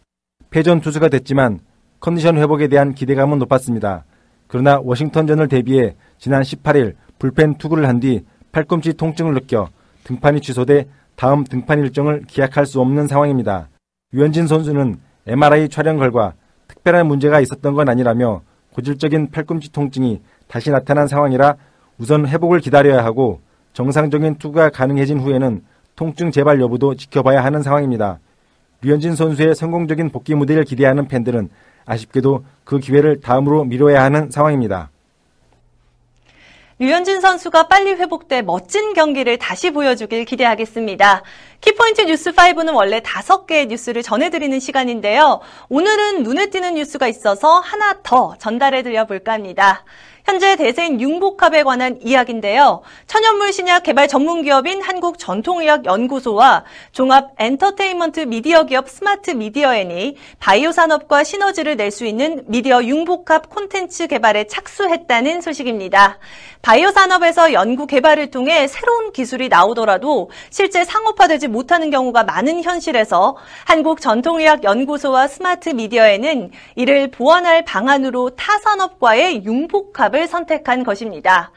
패전 0.51 0.81
투수가 0.81 1.11
됐지만 1.11 1.61
컨디션 2.01 2.39
회복에 2.39 2.67
대한 2.67 2.93
기대감은 2.93 3.39
높았습니다. 3.39 4.05
그러나 4.49 4.81
워싱턴전을 4.83 5.47
대비해 5.49 5.95
지난 6.19 6.43
18일 6.43 6.95
불펜 7.19 7.55
투구를 7.59 7.89
한 7.89 8.01
뒤 8.01 8.25
팔꿈치 8.53 8.95
통증을 8.95 9.35
느껴 9.35 9.69
등판이 10.05 10.41
취소돼 10.41 10.87
다음 11.17 11.45
등판 11.45 11.81
일정을 11.81 12.25
기약할 12.27 12.65
수 12.65 12.81
없는 12.81 13.07
상황입니다. 13.09 13.69
유현진 14.15 14.47
선수는 14.47 14.99
MRI 15.27 15.69
촬영 15.69 15.99
결과 15.99 16.35
특별한 16.69 17.07
문제가 17.07 17.41
있었던 17.41 17.75
건 17.75 17.89
아니라며 17.89 18.43
고질적인 18.73 19.31
팔꿈치 19.31 19.73
통증이 19.73 20.21
다시 20.47 20.71
나타난 20.71 21.09
상황이라 21.09 21.57
우선 21.99 22.27
회복을 22.27 22.61
기다려야 22.61 23.05
하고 23.05 23.41
정상적인 23.73 24.37
투구가 24.37 24.71
가능해진 24.71 25.19
후에는 25.21 25.63
통증 25.97 26.31
재발 26.31 26.61
여부도 26.61 26.95
지켜봐야 26.95 27.45
하는 27.45 27.63
상황입니다. 27.63 28.21
류현진 28.83 29.17
선수의 29.17 29.57
성공적인 29.57 30.11
복귀 30.11 30.35
무대를 30.37 30.65
기대하는 30.65 31.09
팬들은 31.09 31.49
아쉽게도 31.85 32.45
그 32.65 32.79
기회를 32.79 33.21
다음으로 33.21 33.65
미뤄야 33.65 34.03
하는 34.03 34.31
상황입니다. 34.31 34.91
류현진 36.81 37.21
선수가 37.21 37.65
빨리 37.67 37.91
회복돼 37.91 38.43
멋진 38.43 38.93
경기를 38.93 39.37
다시 39.37 39.73
보여주길 39.73 40.25
기대하겠습니다. 40.25 41.25
키포인트 41.61 42.05
뉴스5는 42.05 42.73
원래 42.73 43.01
다섯 43.03 43.47
개의 43.47 43.67
뉴스를 43.67 44.05
전해드리는 44.05 44.61
시간인데요. 44.61 45.41
오늘은 45.71 46.23
눈에 46.23 46.51
띄는 46.51 46.75
뉴스가 46.75 47.09
있어서 47.09 47.59
하나 47.59 47.95
더 48.05 48.37
전달해드려 48.39 49.07
볼까 49.07 49.33
합니다. 49.33 49.85
현재 50.29 50.57
대세인 50.57 51.01
융복합에 51.01 51.63
관한 51.63 51.99
이야기인데요. 52.03 52.83
천연물 53.07 53.51
신약 53.51 53.83
개발 53.85 54.09
전문 54.09 54.43
기업인 54.43 54.83
한국 54.83 55.19
전통의학 55.19 55.87
연구소와 55.87 56.67
종합 56.93 57.31
엔터테인먼트 57.39 58.21
미디어 58.21 58.65
기업 58.65 58.91
스마트 58.91 59.31
미디어엔이 59.31 60.17
바이오 60.39 60.71
산업과 60.71 61.25
시너지를 61.25 61.77
낼 61.77 61.91
수 61.91 62.05
있는 62.05 62.45
미디어 62.47 62.85
융복합 62.85 63.49
콘텐츠 63.49 64.07
개발에 64.07 64.49
착수했다는 64.49 65.41
소식입니다. 65.41 66.19
바이오 66.61 66.91
산업에서 66.91 67.55
연구 67.55 67.87
개발을 67.87 68.31
통해 68.31 68.67
새로운 68.67 69.13
기술이 69.13 69.49
나오더라도 69.49 70.31
실제 70.51 70.85
상업화되지 70.85 71.49
못하는 71.49 71.89
경우가 71.89 72.25
많은 72.25 72.63
현실에서 72.63 73.39
한국 73.65 74.03
전통의학 74.03 74.65
연구소와 74.65 75.29
스마트 75.29 75.71
미디어엔은 75.71 76.51
이를 76.77 77.11
보완할 77.11 77.65
방안으로 77.65 78.31
타 78.37 78.59
산업과의 78.59 79.47
융복합을 79.47 80.18
선택한 80.27 80.85
것입니다. 80.85 81.53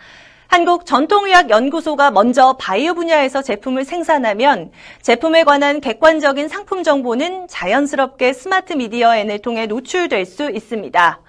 한국 0.47 0.85
전통의학연구소가 0.85 2.11
먼저 2.11 2.57
바이오 2.59 2.93
분야에서 2.93 3.41
제품을 3.41 3.85
생산하면 3.85 4.71
제품에 5.01 5.45
관한 5.45 5.79
객관적인 5.79 6.49
상품 6.49 6.83
정보는 6.83 7.47
자연스럽게 7.47 8.33
스마트 8.33 8.73
미디어엔을 8.73 9.39
통해 9.39 9.65
노출될 9.65 10.25
수 10.25 10.51
있습니다. 10.51 11.21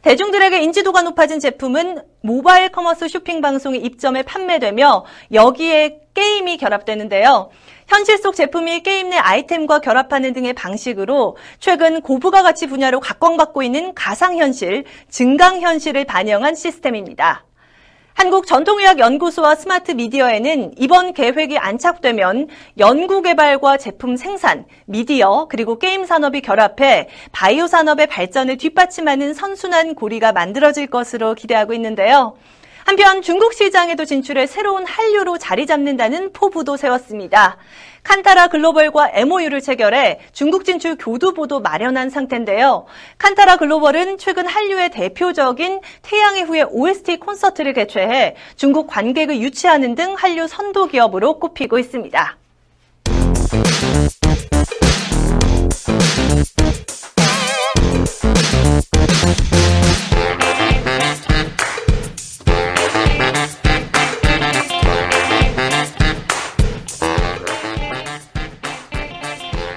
대중들에게 0.00 0.62
인지도가 0.62 1.02
높아진 1.02 1.40
제품은 1.40 2.00
mobile 2.22 2.70
commerce 2.70 3.08
쇼핑 3.08 3.42
방송에 3.42 3.76
입점해 3.76 4.22
판매되며 4.22 5.04
여기에 5.30 6.00
게임이 6.14 6.56
결합되는데요. 6.56 7.50
현실 7.90 8.18
속 8.18 8.36
제품이 8.36 8.84
게임 8.84 9.10
내 9.10 9.16
아이템과 9.16 9.80
결합하는 9.80 10.32
등의 10.32 10.52
방식으로 10.52 11.36
최근 11.58 12.00
고부가 12.00 12.44
가치 12.44 12.68
분야로 12.68 13.00
각광받고 13.00 13.64
있는 13.64 13.94
가상현실, 13.94 14.84
증강현실을 15.08 16.04
반영한 16.04 16.54
시스템입니다. 16.54 17.44
한국전통의학연구소와 18.14 19.56
스마트 19.56 19.90
미디어에는 19.90 20.74
이번 20.78 21.14
계획이 21.14 21.58
안착되면 21.58 22.46
연구개발과 22.78 23.76
제품 23.78 24.16
생산, 24.16 24.66
미디어, 24.84 25.48
그리고 25.50 25.80
게임 25.80 26.04
산업이 26.04 26.42
결합해 26.42 27.08
바이오 27.32 27.66
산업의 27.66 28.06
발전을 28.06 28.56
뒷받침하는 28.56 29.34
선순환 29.34 29.96
고리가 29.96 30.30
만들어질 30.30 30.86
것으로 30.86 31.34
기대하고 31.34 31.74
있는데요. 31.74 32.36
한편 32.84 33.22
중국 33.22 33.52
시장에도 33.52 34.04
진출해 34.04 34.46
새로운 34.46 34.86
한류로 34.86 35.38
자리 35.38 35.66
잡는다는 35.66 36.32
포부도 36.32 36.76
세웠습니다. 36.76 37.58
칸타라 38.02 38.48
글로벌과 38.48 39.10
MOU를 39.12 39.60
체결해 39.60 40.20
중국 40.32 40.64
진출 40.64 40.96
교두보도 40.96 41.60
마련한 41.60 42.08
상태인데요. 42.08 42.86
칸타라 43.18 43.56
글로벌은 43.56 44.18
최근 44.18 44.46
한류의 44.46 44.90
대표적인 44.90 45.80
태양의 46.02 46.44
후예 46.44 46.62
OST 46.70 47.18
콘서트를 47.18 47.74
개최해 47.74 48.36
중국 48.56 48.86
관객을 48.86 49.38
유치하는 49.40 49.94
등 49.94 50.14
한류 50.14 50.48
선도 50.48 50.86
기업으로 50.86 51.38
꼽히고 51.38 51.78
있습니다. 51.78 52.38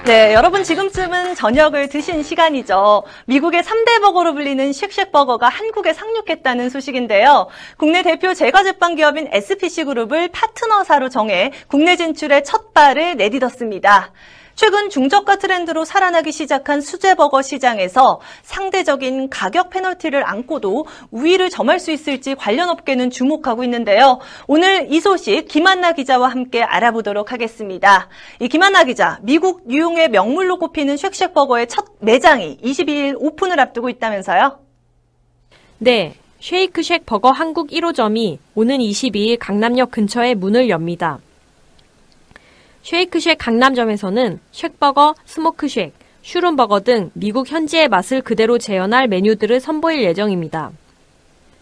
네, 0.04 0.34
여러분 0.34 0.64
지금쯤은 0.64 1.34
저녁을 1.34 1.88
드신 1.88 2.22
시간이죠. 2.22 3.04
미국의 3.24 3.62
3대 3.62 4.02
버거로 4.02 4.34
불리는 4.34 4.70
쉑쉑버거가 4.70 5.48
한국에 5.48 5.94
상륙했다는 5.94 6.68
소식인데요. 6.68 7.48
국내 7.78 8.02
대표 8.02 8.34
제과제빵 8.34 8.96
기업인 8.96 9.28
SPC그룹을 9.32 10.28
파트너사로 10.28 11.08
정해 11.08 11.52
국내 11.68 11.96
진출의 11.96 12.44
첫 12.44 12.74
발을 12.74 13.16
내딛었습니다. 13.16 14.12
최근 14.54 14.88
중저가 14.88 15.36
트렌드로 15.36 15.84
살아나기 15.84 16.30
시작한 16.30 16.80
수제버거 16.80 17.42
시장에서 17.42 18.20
상대적인 18.42 19.30
가격 19.30 19.70
페널티를 19.70 20.28
안고도 20.28 20.86
우위를 21.10 21.50
점할 21.50 21.80
수 21.80 21.90
있을지 21.90 22.34
관련 22.34 22.68
업계는 22.68 23.10
주목하고 23.10 23.64
있는데요. 23.64 24.20
오늘 24.46 24.86
이 24.92 25.00
소식 25.00 25.48
김한나 25.48 25.92
기자와 25.92 26.28
함께 26.28 26.62
알아보도록 26.62 27.32
하겠습니다. 27.32 28.08
이 28.40 28.48
김한나 28.48 28.84
기자, 28.84 29.18
미국 29.22 29.62
뉴욕의 29.66 30.10
명물로 30.10 30.58
꼽히는 30.58 30.96
쉑쉑버거의 30.96 31.66
첫 31.68 31.86
매장이 32.00 32.58
22일 32.58 33.16
오픈을 33.18 33.58
앞두고 33.58 33.88
있다면서요? 33.88 34.58
네, 35.78 36.14
쉐이크쉑 36.40 37.06
버거 37.06 37.30
한국 37.30 37.70
1호점이 37.70 38.38
오는 38.54 38.78
22일 38.78 39.38
강남역 39.40 39.90
근처에 39.90 40.34
문을 40.34 40.68
엽니다. 40.68 41.18
쉐이크쉑 42.84 43.38
강남점에서는 43.38 44.40
쉑버거, 44.52 45.14
스모크쉑, 45.24 45.92
슈룸버거 46.20 46.80
등 46.80 47.10
미국 47.14 47.50
현지의 47.50 47.88
맛을 47.88 48.20
그대로 48.20 48.58
재현할 48.58 49.08
메뉴들을 49.08 49.58
선보일 49.58 50.02
예정입니다. 50.02 50.70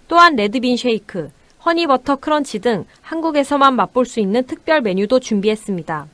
또한 0.08 0.34
red 0.34 0.52
bean 0.52 0.76
shake, 0.76 1.30
honey 1.64 1.88
butter 1.88 2.16
crunch 2.16 2.58
등 2.58 2.86
한국에서만 3.02 3.76
맛볼 3.76 4.04
수 4.04 4.18
있는 4.18 4.42
특별 4.42 4.80
메뉴도 4.80 5.20
준비했습니다. 5.20 6.08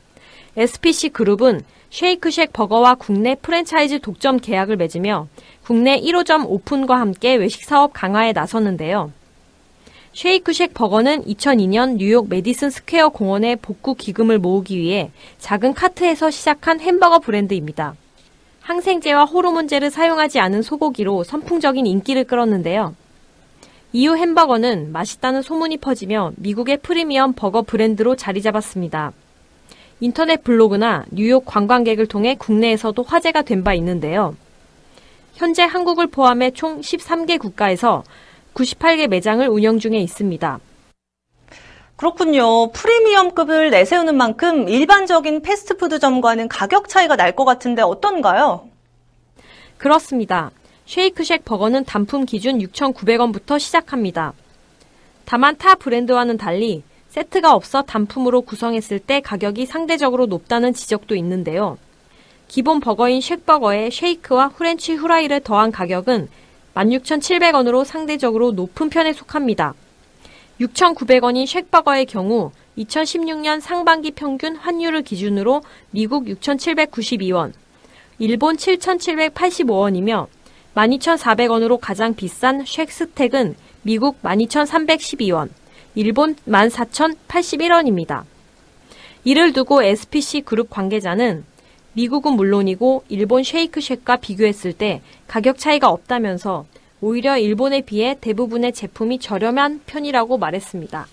SPC 0.59 1.09
그룹은 1.09 1.63
쉐이크쉑 1.89 2.53
버거와 2.53 2.97
국내 2.97 3.35
프랜차이즈 3.35 4.01
독점 4.01 4.37
계약을 4.37 4.77
맺으며 4.77 5.27
국내 5.65 5.99
1호점 5.99 6.45
오픈과 6.47 7.01
함께 7.01 7.35
외식 7.37 7.65
사업 7.65 7.95
강화에 7.95 8.33
나섰는데요. 8.33 9.13
쉐이크쉑 10.13 10.75
버거는 10.75 11.25
2002년 11.25 11.97
뉴욕 11.97 12.29
메디슨 12.29 12.71
스퀘어 12.71 13.11
공원에 13.11 13.57
복구 13.57 13.95
기금을 13.95 14.39
모으기 14.39 14.79
위해 14.79 15.11
작은 15.39 15.75
카트에서 15.75 16.31
시작한 16.31 16.81
햄버거 16.81 17.19
브랜드입니다. 17.19 17.95
항생제와 18.61 19.25
호르몬제를 19.25 19.91
사용하지 19.91 20.41
않은 20.41 20.63
소고기로 20.63 21.25
선풍적인 21.25 21.87
인기를 21.87 22.25
끌었는데요. 22.25 22.95
이후 23.93 24.17
햄버거는 24.17 24.93
맛있다는 24.93 25.41
소문이 25.43 25.79
퍼지며 25.79 26.33
미국의 26.37 26.79
프리미엄 26.79 27.33
버거 27.33 27.63
브랜드로 27.63 28.17
자리 28.17 28.43
잡았습니다. 28.43 29.13
인터넷 30.01 30.45
블로그나 30.45 31.07
뉴욕 31.11 31.45
관광객을 31.47 32.07
통해 32.07 32.35
국내에서도 32.39 33.03
화제가 33.03 33.43
된 33.43 33.65
바 33.65 33.73
있는데요. 33.75 34.37
현재 35.35 35.63
한국을 35.63 36.09
포함해 36.09 36.51
총 36.51 36.81
13개 36.81 37.39
국가에서 37.39 38.05
98개 38.59 39.07
매장을 39.07 39.47
운영 39.49 39.79
중에 39.79 39.99
있습니다. 39.99 40.59
그렇군요. 41.97 42.71
프리미엄급을 42.73 43.71
내세우는 43.71 44.17
만큼 44.17 44.69
일반적인 44.69 45.43
패스트푸드점과는 45.43 46.49
가격 46.49 46.89
차이가 46.89 47.17
날 47.17 47.35
것 47.35 47.45
같은데 47.45 47.83
어떤가요? 47.83 48.69
그렇습니다. 49.79 50.51
쉐이크쉑 50.87 51.45
버거는 51.45 51.85
단품 51.85 52.25
기준 52.25 52.59
6,900원부터 52.59 53.61
시작합니다. 53.61 54.33
다만 55.25 55.57
타 55.57 55.75
브랜드와는 55.75 56.37
달리 56.37 56.83
세트가 57.11 57.55
없어 57.55 57.83
단품으로 57.83 58.43
구성했을 58.43 58.99
때 58.99 59.21
가격이 59.21 59.67
상대적으로 59.67 60.27
높다는 60.27 60.73
지적도 60.73 61.15
있는데요. 61.15 61.79
기본 62.49 62.81
버거인 62.81 63.21
쉑버거에 63.21 63.91
쉐이크와 63.91 64.49
후렌치 64.49 64.95
후라이를 64.95 65.41
더한 65.41 65.71
가격은 65.71 66.29
16,700원으로 66.75 67.85
상대적으로 67.85 68.53
높은 68.53 68.89
편에 68.89 69.13
속합니다. 69.13 69.75
6,900원인 70.61 71.47
쉑버거의 71.47 72.07
경우 72.07 72.53
2016년 72.79 73.61
상반기 73.61 74.11
평균 74.11 74.57
환율을 74.57 75.03
기준으로 75.03 75.63
미국 75.91 76.27
6,792원, 76.27 77.53
일본 78.19 78.57
7,785원이며 78.57 80.27
12,400원으로 80.75 81.79
가장 81.81 82.15
비싼 82.15 82.65
쉑 82.65 82.91
스택은 82.91 83.57
미국 83.83 84.21
12,312원, 84.23 85.49
일본 85.95 86.37
14,081원입니다. 86.47 88.25
이를 89.25 89.53
두고 89.53 89.83
SPC 89.83 90.43
그룹 90.43 90.71
관계자는 90.71 91.45
미국은 91.99 92.35
물론이고 92.35 93.03
일본 93.09 93.43
쉐이크쉑과 93.43 94.19
비교했을 94.19 94.73
때 94.73 95.03
가격 95.27 95.59
차이가 95.59 95.89
없다면서 95.89 96.65
오히려 97.01 97.37
일본에 97.39 97.81
비해 97.81 98.17
대부분의 98.21 98.73
제품이 98.73 99.19
저렴한 99.19 99.81
편이라고 99.85 100.39
말했습니다. 100.39 101.09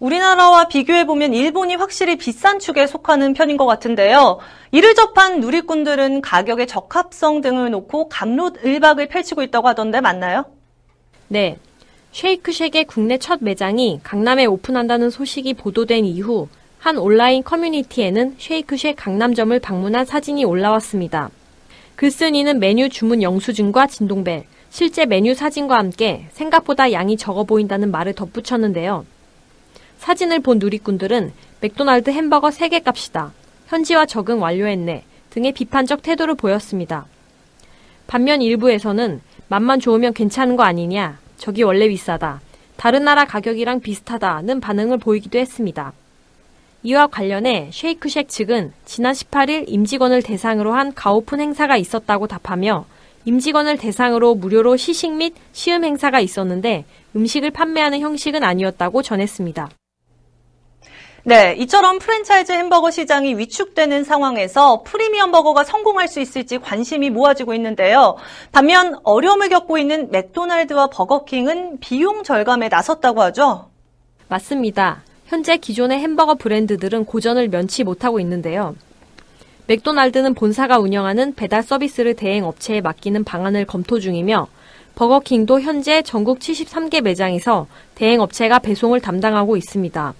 우리나라와 0.00 0.66
비교해보면 0.66 1.32
일본이 1.32 1.76
확실히 1.76 2.16
비싼 2.16 2.58
축에 2.58 2.88
속하는 2.88 3.34
편인 3.34 3.56
것 3.56 3.66
같은데요. 3.66 4.40
이를 4.72 4.96
접한 4.96 5.38
누리꾼들은 5.38 6.22
가격의 6.22 6.66
적합성 6.66 7.40
등을 7.40 7.70
놓고 7.70 8.08
감롯 8.08 8.64
을박을 8.64 9.06
펼치고 9.06 9.44
있다고 9.44 9.68
하던데 9.68 10.00
맞나요? 10.00 10.44
네. 11.28 11.56
쉐이크쉑의 12.10 12.86
국내 12.86 13.16
첫 13.16 13.38
매장이 13.40 14.00
강남에 14.02 14.44
오픈한다는 14.44 15.10
소식이 15.10 15.54
보도된 15.54 16.04
이후 16.04 16.48
한 16.82 16.98
온라인 16.98 17.44
커뮤니티에는 17.44 18.34
쉐이크쉑 18.38 18.96
강남점을 18.96 19.56
방문한 19.60 20.04
사진이 20.04 20.44
올라왔습니다. 20.44 21.30
글쓴이는 21.94 22.58
메뉴 22.58 22.88
주문 22.88 23.22
영수증과 23.22 23.86
진동벨, 23.86 24.46
실제 24.68 25.06
메뉴 25.06 25.32
사진과 25.32 25.78
함께 25.78 26.26
생각보다 26.32 26.90
양이 26.90 27.16
적어 27.16 27.44
보인다는 27.44 27.92
말을 27.92 28.14
덧붙였는데요. 28.14 29.06
사진을 29.98 30.40
본 30.40 30.58
누리꾼들은 30.58 31.32
맥도날드 31.60 32.10
햄버거 32.10 32.48
3개 32.48 32.82
값이다. 32.82 33.32
현지화 33.68 34.06
적응 34.06 34.42
완료했네. 34.42 35.04
등의 35.30 35.52
비판적 35.52 36.02
태도를 36.02 36.34
보였습니다. 36.34 37.06
반면 38.08 38.42
일부에서는 38.42 39.20
맛만 39.46 39.78
좋으면 39.78 40.14
괜찮은 40.14 40.56
거 40.56 40.64
아니냐. 40.64 41.20
저기 41.36 41.62
원래 41.62 41.86
비싸다. 41.86 42.40
다른 42.76 43.04
나라 43.04 43.24
가격이랑 43.24 43.78
비슷하다는 43.78 44.58
반응을 44.58 44.98
보이기도 44.98 45.38
했습니다. 45.38 45.92
이와 46.84 47.06
관련해 47.06 47.70
쉐이크쉑 47.72 48.28
측은 48.28 48.72
지난 48.84 49.12
18일 49.12 49.64
임직원을 49.68 50.22
대상으로 50.22 50.72
한 50.72 50.92
가오픈 50.94 51.40
행사가 51.40 51.76
있었다고 51.76 52.26
답하며 52.26 52.84
임직원을 53.24 53.78
대상으로 53.78 54.34
무료로 54.34 54.76
시식 54.76 55.12
및 55.12 55.34
시음 55.52 55.84
행사가 55.84 56.18
있었는데 56.18 56.84
음식을 57.14 57.52
판매하는 57.52 58.00
형식은 58.00 58.42
아니었다고 58.42 59.02
전했습니다. 59.02 59.70
네, 61.24 61.54
이처럼 61.60 62.00
프랜차이즈 62.00 62.50
햄버거 62.50 62.90
시장이 62.90 63.36
위축되는 63.36 64.02
상황에서 64.02 64.82
프리미엄 64.82 65.30
버거가 65.30 65.62
성공할 65.62 66.08
수 66.08 66.18
있을지 66.18 66.58
관심이 66.58 67.10
모아지고 67.10 67.54
있는데요. 67.54 68.16
반면 68.50 68.98
어려움을 69.04 69.48
겪고 69.50 69.78
있는 69.78 70.10
맥도날드와 70.10 70.88
버거킹은 70.88 71.78
비용 71.78 72.24
절감에 72.24 72.68
나섰다고 72.68 73.22
하죠. 73.22 73.70
맞습니다. 74.26 75.04
현재 75.32 75.56
기존의 75.56 75.98
햄버거 75.98 76.34
브랜드들은 76.34 77.06
고전을 77.06 77.48
면치 77.48 77.84
못하고 77.84 78.20
있는데요. 78.20 78.76
맥도날드는 79.66 80.34
본사가 80.34 80.78
운영하는 80.78 81.34
배달 81.34 81.62
서비스를 81.62 82.12
대행 82.12 82.44
업체에 82.44 82.82
맡기는 82.82 83.24
방안을 83.24 83.64
검토 83.64 83.98
중이며 83.98 84.48
버거킹도 84.94 85.62
현재 85.62 86.02
전국 86.02 86.38
73개 86.38 87.00
매장에서 87.00 87.66
대행 87.94 88.20
업체가 88.20 88.58
배송을 88.58 89.00
담당하고 89.00 89.56
있습니다. 89.56 90.12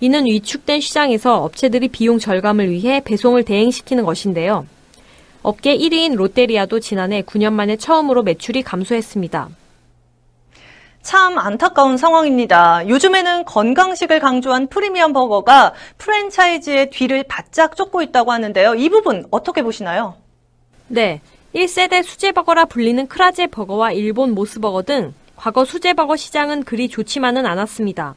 이는 0.00 0.24
위축된 0.24 0.80
시장에서 0.80 1.42
업체들이 1.44 1.88
비용 1.88 2.18
절감을 2.18 2.70
위해 2.70 3.02
배송을 3.04 3.42
대행시키는 3.42 4.04
것인데요. 4.06 4.66
업계 5.42 5.76
1위인 5.76 6.14
롯데리아도 6.14 6.80
지난해 6.80 7.20
9년 7.20 7.52
만에 7.52 7.76
처음으로 7.76 8.22
매출이 8.22 8.62
감소했습니다. 8.62 9.50
참 11.04 11.38
안타까운 11.38 11.98
상황입니다. 11.98 12.88
요즘에는 12.88 13.44
건강식을 13.44 14.20
강조한 14.20 14.68
프리미엄 14.68 15.12
버거가 15.12 15.74
프랜차이즈의 15.98 16.88
뒤를 16.88 17.24
바짝 17.28 17.76
쫓고 17.76 18.00
있다고 18.00 18.32
하는데요. 18.32 18.74
이 18.74 18.88
부분 18.88 19.26
어떻게 19.30 19.62
보시나요? 19.62 20.16
네. 20.88 21.20
1세대 21.54 22.02
수제버거라 22.02 22.64
불리는 22.64 23.06
크라제 23.06 23.48
버거와 23.48 23.92
일본 23.92 24.32
모스버거 24.32 24.82
등 24.82 25.12
과거 25.36 25.66
수제버거 25.66 26.16
시장은 26.16 26.64
그리 26.64 26.88
좋지만은 26.88 27.44
않았습니다. 27.44 28.14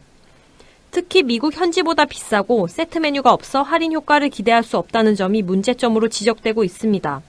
특히 0.90 1.24
미국 1.24 1.56
현지보다 1.56 2.06
비싸고 2.06 2.68
세트 2.68 3.00
메뉴가 3.00 3.34
없어 3.34 3.64
할인 3.64 3.92
효과를 3.92 4.30
기대할 4.30 4.64
수 4.64 4.78
없다는 4.78 5.16
점이 5.16 5.42
문제점으로 5.42 6.08
지적되고 6.08 6.64
있습니다. 6.64 7.22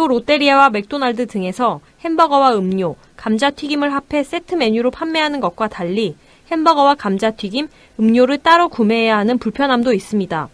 또 0.00 0.08
롯데리아와 0.08 0.70
맥도날드 0.70 1.26
등에서 1.26 1.82
햄버거와 2.02 2.56
음료, 2.56 2.96
감자튀김을 3.18 3.92
합해 3.92 4.24
세트 4.24 4.54
메뉴로 4.54 4.90
판매하는 4.90 5.40
것과 5.40 5.68
달리 5.68 6.16
햄버거와 6.50 6.94
감자튀김, 6.94 7.68
음료를 7.98 8.38
따로 8.38 8.70
구매해야 8.70 9.18
하는 9.18 9.36
불편함도 9.36 9.92
있습니다. 9.92 10.48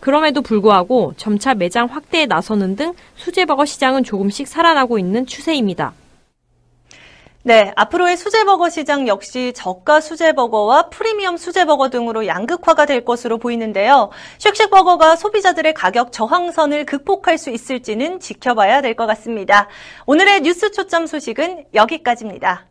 그럼에도 0.00 0.42
불구하고 0.42 1.14
점차 1.16 1.54
매장 1.54 1.86
확대에 1.86 2.26
나서는 2.26 2.74
등 2.74 2.94
수제버거 3.14 3.66
시장은 3.66 4.02
조금씩 4.02 4.48
살아나고 4.48 4.98
있는 4.98 5.26
추세입니다. 5.26 5.92
네, 7.42 7.72
앞으로의 7.74 8.18
수제버거 8.18 8.68
시장 8.68 9.08
역시 9.08 9.52
저가 9.54 10.00
수제버거와 10.02 10.90
프리미엄 10.90 11.38
수제버거 11.38 11.88
등으로 11.88 12.26
양극화가 12.26 12.84
될 12.84 13.02
것으로 13.04 13.38
보이는데요. 13.38 14.10
쉑쉑버거가 14.38 15.16
소비자들의 15.16 15.72
가격 15.72 16.12
저항선을 16.12 16.84
극복할 16.84 17.38
수 17.38 17.48
있을지는 17.50 18.20
지켜봐야 18.20 18.82
될 18.82 18.94
것 18.94 19.06
같습니다. 19.06 19.68
오늘의 20.06 20.42
뉴스 20.42 20.70
초점 20.72 21.06
소식은 21.06 21.66
여기까지입니다. 21.72 22.69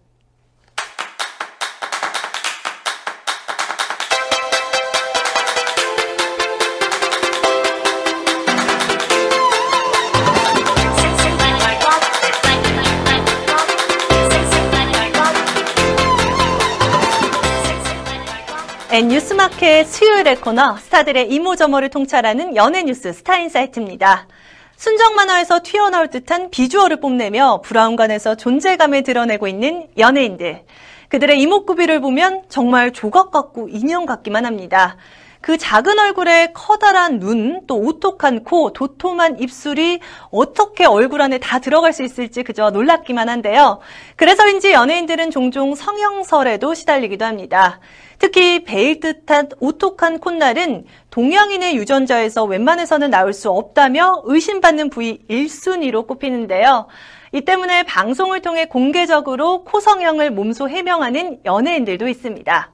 N뉴스마켓 18.99 19.87
수요일의 19.87 20.41
코너 20.41 20.75
스타들의 20.75 21.31
이모저모를 21.31 21.87
통찰하는 21.87 22.57
연예뉴스 22.57 23.13
스타인사이트입니다. 23.13 24.27
순정 24.75 25.15
만화에서 25.15 25.61
튀어나올 25.63 26.09
듯한 26.09 26.49
비주얼을 26.49 26.99
뽐내며 26.99 27.61
브라운관에서 27.63 28.35
존재감을 28.35 29.03
드러내고 29.03 29.47
있는 29.47 29.87
연예인들. 29.97 30.63
그들의 31.07 31.39
이목구비를 31.39 32.01
보면 32.01 32.43
정말 32.49 32.91
조각 32.91 33.31
같고 33.31 33.69
인형 33.69 34.05
같기만 34.05 34.45
합니다. 34.45 34.97
그 35.41 35.57
작은 35.57 35.97
얼굴에 35.97 36.51
커다란 36.53 37.19
눈, 37.19 37.65
또 37.65 37.79
오똑한 37.79 38.43
코, 38.43 38.73
도톰한 38.73 39.39
입술이 39.39 39.99
어떻게 40.31 40.85
얼굴 40.85 41.21
안에 41.21 41.37
다 41.37 41.59
들어갈 41.59 41.93
수 41.93 42.03
있을지 42.03 42.43
그저 42.43 42.71
놀랍기만 42.71 43.29
한데요. 43.29 43.79
그래서인지 44.17 44.73
연예인들은 44.73 45.31
종종 45.31 45.75
성형설에도 45.75 46.73
시달리기도 46.73 47.23
합니다. 47.23 47.79
특히 48.19 48.65
베일 48.65 48.99
듯한 48.99 49.47
오똑한 49.61 50.19
콧날은 50.19 50.85
동양인의 51.09 51.77
유전자에서 51.77 52.43
웬만해서는 52.43 53.09
나올 53.09 53.31
수 53.31 53.49
없다며 53.49 54.23
의심받는 54.25 54.89
부위 54.89 55.19
1순위로 55.29 56.05
꼽히는데요. 56.05 56.87
이 57.31 57.41
때문에 57.41 57.83
방송을 57.83 58.41
통해 58.41 58.65
공개적으로 58.65 59.63
코성형을 59.63 60.31
몸소 60.31 60.67
해명하는 60.67 61.39
연예인들도 61.45 62.09
있습니다. 62.09 62.73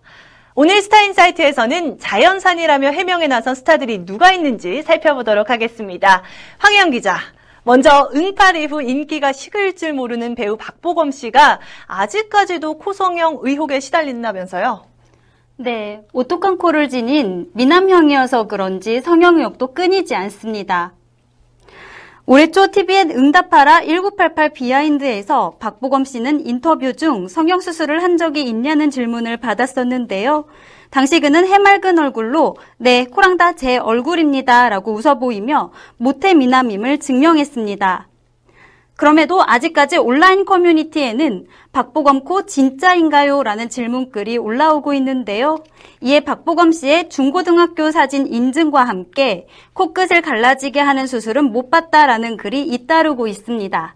오늘 0.57 0.81
스타인사이트에서는 0.81 1.99
자연산이라며 1.99 2.91
해명에 2.91 3.27
나선 3.27 3.55
스타들이 3.55 4.05
누가 4.05 4.31
있는지 4.31 4.83
살펴보도록 4.83 5.49
하겠습니다. 5.49 6.23
황혜영 6.59 6.91
기자. 6.91 7.17
먼저 7.63 8.09
응팔 8.15 8.55
이후 8.55 8.81
인기가 8.81 9.33
식을 9.33 9.75
줄 9.75 9.91
모르는 9.91 10.33
배우 10.33 10.55
박보검 10.55 11.11
씨가 11.11 11.59
아직까지도 11.87 12.77
코성형 12.77 13.39
의혹에 13.41 13.81
시달린다면서요? 13.81 14.85
네, 15.57 16.03
오똑한 16.13 16.57
코를 16.57 16.87
지닌 16.87 17.49
미남형이어서 17.53 18.47
그런지 18.47 19.01
성형 19.01 19.39
의혹도 19.39 19.73
끊이지 19.73 20.15
않습니다. 20.15 20.93
올해 22.27 22.49
초 22.49 22.67
TVN 22.67 23.11
응답하라 23.11 23.81
1988 23.85 24.49
비하인드에서 24.53 25.57
박보검 25.59 26.05
씨는 26.05 26.47
인터뷰 26.47 26.93
중 26.93 27.27
성형수술을 27.27 28.01
한 28.01 28.17
적이 28.17 28.43
있냐는 28.43 28.89
질문을 28.89 29.37
받았었는데요. 29.37 30.45
당시 30.89 31.19
그는 31.19 31.45
해맑은 31.45 31.99
얼굴로 31.99 32.57
네, 32.77 33.05
코랑 33.05 33.37
다 33.37 33.53
제 33.53 33.77
얼굴입니다. 33.77 34.69
라고 34.69 34.93
웃어 34.93 35.19
보이며 35.19 35.71
모태 35.97 36.33
미남임을 36.33 36.99
증명했습니다. 36.99 38.07
그럼에도 38.97 39.43
아직까지 39.43 39.97
온라인 39.97 40.45
커뮤니티에는 40.45 41.47
박보검 41.73 42.23
코 42.23 42.45
진짜인가요? 42.45 43.43
라는 43.43 43.67
질문글이 43.67 44.37
올라오고 44.37 44.93
있는데요. 44.93 45.57
이에 45.99 46.21
박보검 46.21 46.71
씨의 46.71 47.09
중고등학교 47.09 47.91
사진 47.91 48.25
인증과 48.25 48.83
함께 48.83 49.47
코끝을 49.73 50.21
갈라지게 50.21 50.79
하는 50.79 51.07
수술은 51.07 51.51
못 51.51 51.69
봤다라는 51.69 52.37
글이 52.37 52.61
잇따르고 52.61 53.27
있습니다. 53.27 53.95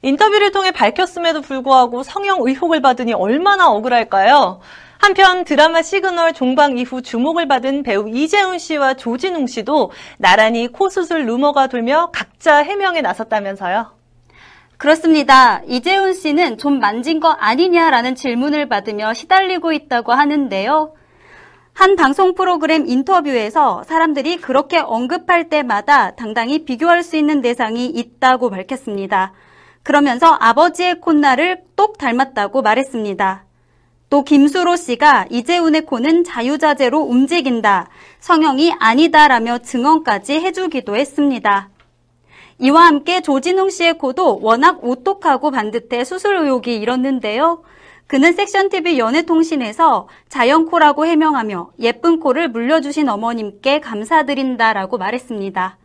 인터뷰를 0.00 0.50
통해 0.50 0.70
밝혔음에도 0.70 1.42
불구하고 1.42 2.02
성형 2.02 2.38
의혹을 2.40 2.80
받으니 2.80 3.12
얼마나 3.12 3.70
억울할까요? 3.70 4.60
한편 5.04 5.44
드라마 5.44 5.82
시그널 5.82 6.32
종방 6.32 6.78
이후 6.78 7.02
주목을 7.02 7.46
받은 7.46 7.82
배우 7.82 8.08
이제훈 8.08 8.58
씨와 8.58 8.94
조진웅 8.94 9.46
씨도 9.46 9.90
나란히 10.16 10.66
코 10.66 10.88
수술 10.88 11.26
루머가 11.26 11.66
돌며 11.66 12.08
각자 12.10 12.62
해명에 12.62 13.02
나섰다면서요. 13.02 13.92
그렇습니다. 14.78 15.60
이재훈 15.66 16.14
씨는 16.14 16.56
좀 16.56 16.80
만진 16.80 17.20
거 17.20 17.28
아니냐라는 17.28 18.14
질문을 18.14 18.70
받으며 18.70 19.12
시달리고 19.12 19.72
있다고 19.72 20.12
하는데요. 20.12 20.94
한 21.74 21.96
방송 21.96 22.34
프로그램 22.34 22.86
인터뷰에서 22.86 23.82
사람들이 23.82 24.38
그렇게 24.38 24.78
언급할 24.78 25.50
때마다 25.50 26.14
당당히 26.14 26.64
비교할 26.64 27.02
수 27.02 27.18
있는 27.18 27.42
대상이 27.42 27.84
있다고 27.88 28.48
밝혔습니다. 28.48 29.34
그러면서 29.82 30.34
아버지의 30.40 31.02
콧날을 31.02 31.64
똑 31.76 31.98
닮았다고 31.98 32.62
말했습니다. 32.62 33.43
또 34.14 34.22
김수로 34.22 34.76
씨가 34.76 35.26
이재훈의 35.28 35.86
코는 35.86 36.22
자유자재로 36.22 37.00
움직인다. 37.00 37.88
성형이 38.20 38.72
아니다라며 38.78 39.58
증언까지 39.58 40.34
해주기도 40.34 40.94
했습니다. 40.94 41.68
이와 42.60 42.86
함께 42.86 43.22
조진웅 43.22 43.70
씨의 43.70 43.98
코도 43.98 44.38
워낙 44.40 44.84
오똑하고 44.84 45.50
반듯해 45.50 46.04
수술 46.04 46.36
의혹이 46.36 46.76
일었는데요. 46.76 47.64
그는 48.06 48.34
섹션TV 48.34 49.00
연애통신에서 49.00 50.06
자연코라고 50.28 51.06
해명하며 51.06 51.72
예쁜 51.80 52.20
코를 52.20 52.50
물려주신 52.50 53.08
어머님께 53.08 53.80
감사드린다라고 53.80 54.96
말했습니다. 54.96 55.76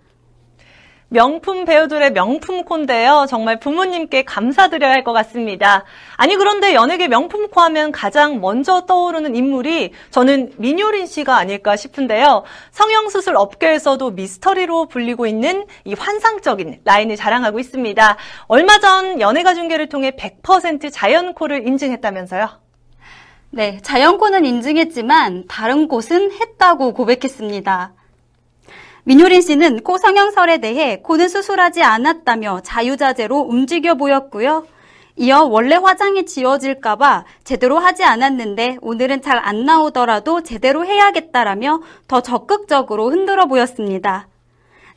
명품 1.10 1.66
배우들의 1.66 2.14
명품 2.14 2.64
콘데요. 2.64 3.26
정말 3.28 3.60
부모님께 3.60 4.24
감사드려야 4.24 4.92
할 4.92 5.04
것 5.04 5.14
같습니다. 5.14 5.86
아니 6.18 6.36
그런데 6.36 6.76
연예계 6.76 7.08
명품 7.08 7.48
코 7.48 7.62
하면 7.62 7.92
가장 7.92 8.42
먼저 8.42 8.86
떠오르는 8.86 9.36
인물이 9.36 9.92
저는 10.12 10.54
민효린 10.58 11.08
씨가 11.08 11.38
아닐까 11.38 11.76
싶은데요. 11.76 12.44
성형수술 12.72 13.36
업계에서도 13.38 14.12
미스터리로 14.12 14.88
불리고 14.88 15.26
있는 15.26 15.66
이 15.86 15.94
환상적인 15.94 16.82
라인을 16.84 17.16
자랑하고 17.16 17.60
있습니다. 17.60 18.18
얼마 18.48 18.80
전 18.80 19.20
연예가 19.20 19.54
중계를 19.56 19.90
통해 19.90 20.12
100% 20.12 20.92
자연코를 20.92 21.66
인증했다면서요? 21.68 22.50
네, 23.52 23.80
자연코는 23.82 24.46
인증했지만 24.46 25.46
다른 25.48 25.88
곳은 25.88 26.32
했다고 26.34 26.94
고백했습니다. 26.94 27.94
민효린 29.04 29.42
씨는 29.42 29.82
코 29.84 29.98
성형설에 29.98 30.60
대해 30.60 31.02
코는 31.02 31.30
수술하지 31.30 31.84
않았다며 31.84 32.62
자유자재로 32.64 33.38
움직여 33.38 33.96
보였고요. 33.96 34.66
이어 35.16 35.44
원래 35.44 35.76
화장이 35.76 36.26
지워질까봐 36.26 37.26
제대로 37.44 37.78
하지 37.78 38.04
않았는데 38.06 38.78
오늘은 38.82 39.22
잘 39.22 39.38
안 39.38 39.66
나오더라도 39.66 40.44
제대로 40.44 40.86
해야겠다라며 40.86 41.82
더 42.08 42.22
적극적으로 42.22 43.10
흔들어 43.10 43.46
보였습니다. 43.48 44.28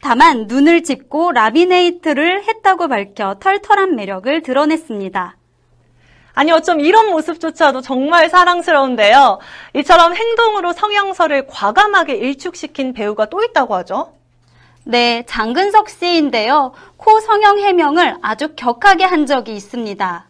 다만 0.00 0.46
눈을 0.46 0.82
짚고 0.82 1.32
라미네이트를 1.32 2.44
했다고 2.44 2.88
밝혀 2.88 3.36
털털한 3.40 3.94
매력을 3.94 4.42
드러냈습니다. 4.42 5.36
아니 6.34 6.50
어쩜 6.50 6.80
이런 6.80 7.10
모습조차도 7.10 7.82
정말 7.82 8.30
사랑스러운데요. 8.30 9.38
이처럼 9.74 10.14
행동으로 10.14 10.72
성형설을 10.72 11.46
과감하게 11.46 12.14
일축시킨 12.14 12.94
배우가 12.94 13.26
또 13.26 13.42
있다고 13.42 13.74
하죠. 13.76 14.14
네, 14.84 15.24
장근석 15.26 15.90
씨인데요. 15.90 16.72
코 16.96 17.20
성형 17.20 17.58
해명을 17.58 18.16
아주 18.22 18.54
격하게 18.56 19.04
한 19.04 19.26
적이 19.26 19.54
있습니다. 19.56 20.28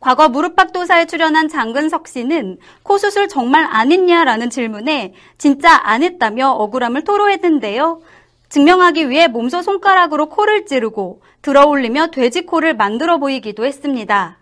과거 0.00 0.28
무릎팍도사에 0.28 1.06
출연한 1.06 1.48
장근석 1.48 2.08
씨는 2.08 2.58
코 2.82 2.98
수술 2.98 3.28
정말 3.28 3.68
안 3.70 3.92
했냐라는 3.92 4.50
질문에 4.50 5.14
진짜 5.38 5.78
안 5.84 6.02
했다며 6.02 6.50
억울함을 6.50 7.04
토로했는데요. 7.04 8.00
증명하기 8.48 9.08
위해 9.10 9.28
몸소 9.28 9.62
손가락으로 9.62 10.26
코를 10.26 10.66
찌르고 10.66 11.22
들어올리며 11.42 12.08
돼지 12.08 12.44
코를 12.44 12.74
만들어 12.74 13.18
보이기도 13.18 13.64
했습니다. 13.64 14.38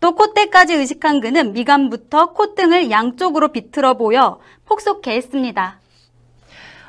또 0.00 0.14
콧대까지 0.14 0.74
의식한 0.74 1.20
그는 1.20 1.52
미간부터 1.52 2.32
콧등을 2.32 2.90
양쪽으로 2.90 3.48
비틀어 3.48 3.94
보여 3.94 4.40
폭소케 4.64 5.12
했습니다. 5.12 5.78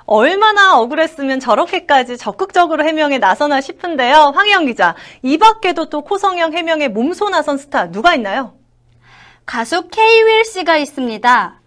얼마나 0.05 0.77
억울했으면 0.79 1.39
저렇게까지 1.39 2.17
적극적으로 2.17 2.83
해명에 2.83 3.17
나서나 3.17 3.61
싶은데요. 3.61 4.33
황혜영 4.35 4.65
기자, 4.65 4.95
이 5.21 5.37
밖에도 5.37 5.89
또 5.89 6.01
코성형 6.01 6.53
해명에 6.53 6.87
몸소 6.87 7.29
나선 7.29 7.57
스타 7.57 7.91
누가 7.91 8.15
있나요? 8.15 8.53
가수 9.45 9.87
케이윌 9.89 10.43
씨가 10.43 10.77
있습니다. 10.77 11.60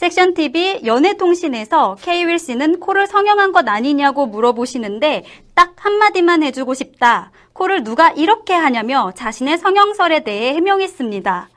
섹션 0.00 0.32
TV 0.32 0.80
연애통신에서 0.86 1.98
케이윌 2.00 2.38
씨는 2.38 2.80
코를 2.80 3.06
성형한 3.06 3.52
것 3.52 3.68
아니냐고 3.68 4.24
물어보시는데 4.24 5.24
딱 5.54 5.74
한마디만 5.76 6.42
해주고 6.42 6.72
싶다. 6.72 7.32
코를 7.52 7.84
누가 7.84 8.10
이렇게 8.10 8.54
하냐며 8.54 9.12
자신의 9.14 9.58
성형설에 9.58 10.20
대해 10.20 10.54
해명했습니다. 10.54 11.50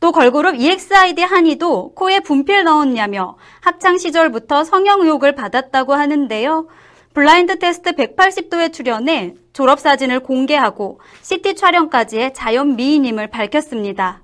또 0.00 0.12
걸그룹 0.12 0.54
EXID 0.54 1.20
한이도 1.20 1.92
코에 1.92 2.20
분필 2.20 2.64
넣었냐며 2.64 3.36
학창 3.60 3.98
시절부터 3.98 4.64
성형 4.64 5.02
의혹을 5.02 5.34
받았다고 5.34 5.92
하는데요. 5.92 6.66
블라인드 7.12 7.58
테스트 7.58 7.92
180도에 7.92 8.72
출연해 8.72 9.34
졸업사진을 9.52 10.20
공개하고 10.20 10.98
CT 11.20 11.56
촬영까지의 11.56 12.32
자연 12.32 12.76
미인임을 12.76 13.26
밝혔습니다. 13.26 14.23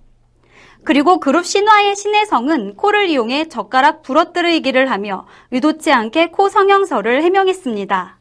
그리고 0.84 1.20
그룹 1.20 1.44
신화의 1.44 1.94
신혜성은 1.96 2.76
코를 2.76 3.08
이용해 3.08 3.48
젓가락 3.48 4.02
부러뜨리기를 4.02 4.90
하며 4.90 5.26
의도치 5.50 5.92
않게 5.92 6.30
코 6.30 6.48
성형설을 6.48 7.22
해명했습니다. 7.22 8.19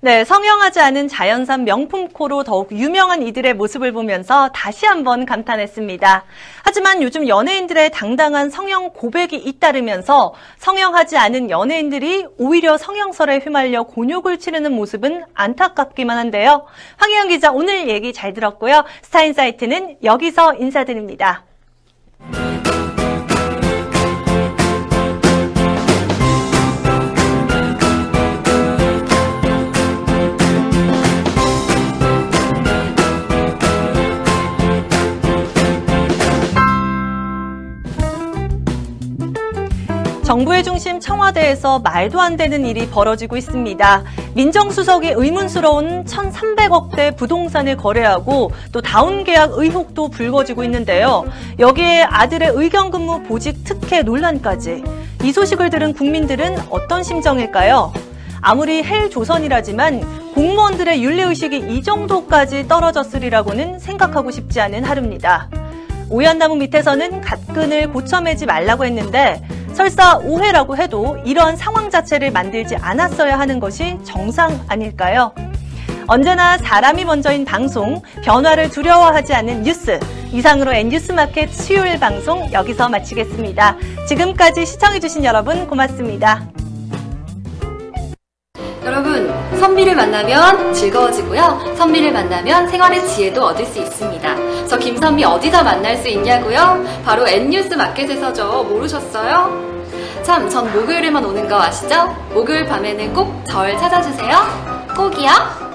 네, 0.00 0.24
성형하지 0.24 0.78
않은 0.80 1.08
자연산 1.08 1.64
명품 1.64 2.08
코로 2.08 2.44
더욱 2.44 2.70
유명한 2.70 3.22
이들의 3.22 3.54
모습을 3.54 3.92
보면서 3.92 4.50
다시 4.50 4.84
한번 4.84 5.24
감탄했습니다. 5.24 6.24
하지만 6.62 7.02
요즘 7.02 7.26
연예인들의 7.26 7.92
당당한 7.92 8.50
성형 8.50 8.90
고백이 8.90 9.36
잇따르면서 9.36 10.34
성형하지 10.58 11.16
않은 11.16 11.48
연예인들이 11.48 12.26
오히려 12.36 12.76
성형설에 12.76 13.38
휘말려 13.38 13.84
곤욕을 13.84 14.38
치르는 14.38 14.72
모습은 14.72 15.24
안타깝기만 15.32 16.18
한데요. 16.18 16.66
황희영 16.98 17.28
기자 17.28 17.50
오늘 17.50 17.88
얘기 17.88 18.12
잘 18.12 18.34
들었고요. 18.34 18.84
스타인 19.00 19.32
사이트는 19.32 19.96
여기서 20.04 20.56
인사드립니다. 20.56 21.45
정부의 40.36 40.64
중심 40.64 41.00
청와대에서 41.00 41.78
말도 41.78 42.20
안 42.20 42.36
되는 42.36 42.66
일이 42.66 42.86
벌어지고 42.90 43.38
있습니다. 43.38 44.04
민정수석이 44.34 45.14
의문스러운 45.16 46.04
1,300억대 46.04 47.16
부동산을 47.16 47.78
거래하고 47.78 48.50
또 48.70 48.82
다운 48.82 49.24
계약 49.24 49.52
의혹도 49.54 50.08
불거지고 50.08 50.62
있는데요. 50.64 51.24
여기에 51.58 52.02
아들의 52.02 52.50
의견근무 52.52 53.22
보직 53.22 53.64
특혜 53.64 54.02
논란까지. 54.02 54.84
이 55.24 55.32
소식을 55.32 55.70
들은 55.70 55.94
국민들은 55.94 56.58
어떤 56.68 57.02
심정일까요? 57.02 57.94
아무리 58.42 58.82
헬 58.82 59.08
조선이라지만 59.08 60.34
공무원들의 60.34 61.02
윤리의식이 61.02 61.56
이 61.70 61.82
정도까지 61.82 62.68
떨어졌으리라고는 62.68 63.78
생각하고 63.78 64.30
싶지 64.30 64.60
않은 64.60 64.84
하루입니다. 64.84 65.48
오얏나무 66.10 66.56
밑에서는 66.56 67.22
갓근을 67.22 67.90
고쳐 67.90 68.20
매지 68.20 68.44
말라고 68.44 68.84
했는데 68.84 69.42
설사 69.76 70.16
오해라고 70.16 70.78
해도 70.78 71.18
이런 71.26 71.54
상황 71.54 71.90
자체를 71.90 72.30
만들지 72.30 72.76
않았어야 72.76 73.38
하는 73.38 73.60
것이 73.60 73.98
정상 74.04 74.58
아닐까요? 74.68 75.34
언제나 76.06 76.56
사람이 76.56 77.04
먼저인 77.04 77.44
방송, 77.44 78.00
변화를 78.24 78.70
두려워하지 78.70 79.34
않는 79.34 79.64
뉴스. 79.64 80.00
이상으로 80.32 80.72
N뉴스마켓 80.72 81.52
수요일 81.52 82.00
방송 82.00 82.50
여기서 82.52 82.88
마치겠습니다. 82.88 83.76
지금까지 84.08 84.64
시청해주신 84.64 85.24
여러분 85.24 85.66
고맙습니다. 85.66 86.48
선비를 89.76 89.94
만나면 89.94 90.72
즐거워지고요. 90.72 91.74
선비를 91.76 92.10
만나면 92.10 92.66
생활의 92.66 93.06
지혜도 93.08 93.44
얻을 93.44 93.66
수 93.66 93.78
있습니다. 93.78 94.66
저 94.66 94.78
김선비 94.78 95.22
어디서 95.22 95.62
만날 95.62 95.98
수 95.98 96.08
있냐고요? 96.08 96.82
바로 97.04 97.28
N뉴스 97.28 97.74
마켓에서죠. 97.74 98.64
모르셨어요? 98.64 99.84
참, 100.22 100.48
전 100.48 100.72
목요일에만 100.72 101.22
오는 101.22 101.46
거 101.46 101.60
아시죠? 101.60 102.06
목요일 102.32 102.64
밤에는 102.64 103.12
꼭 103.12 103.44
절 103.46 103.76
찾아주세요. 103.76 104.86
꼭이요. 104.96 105.65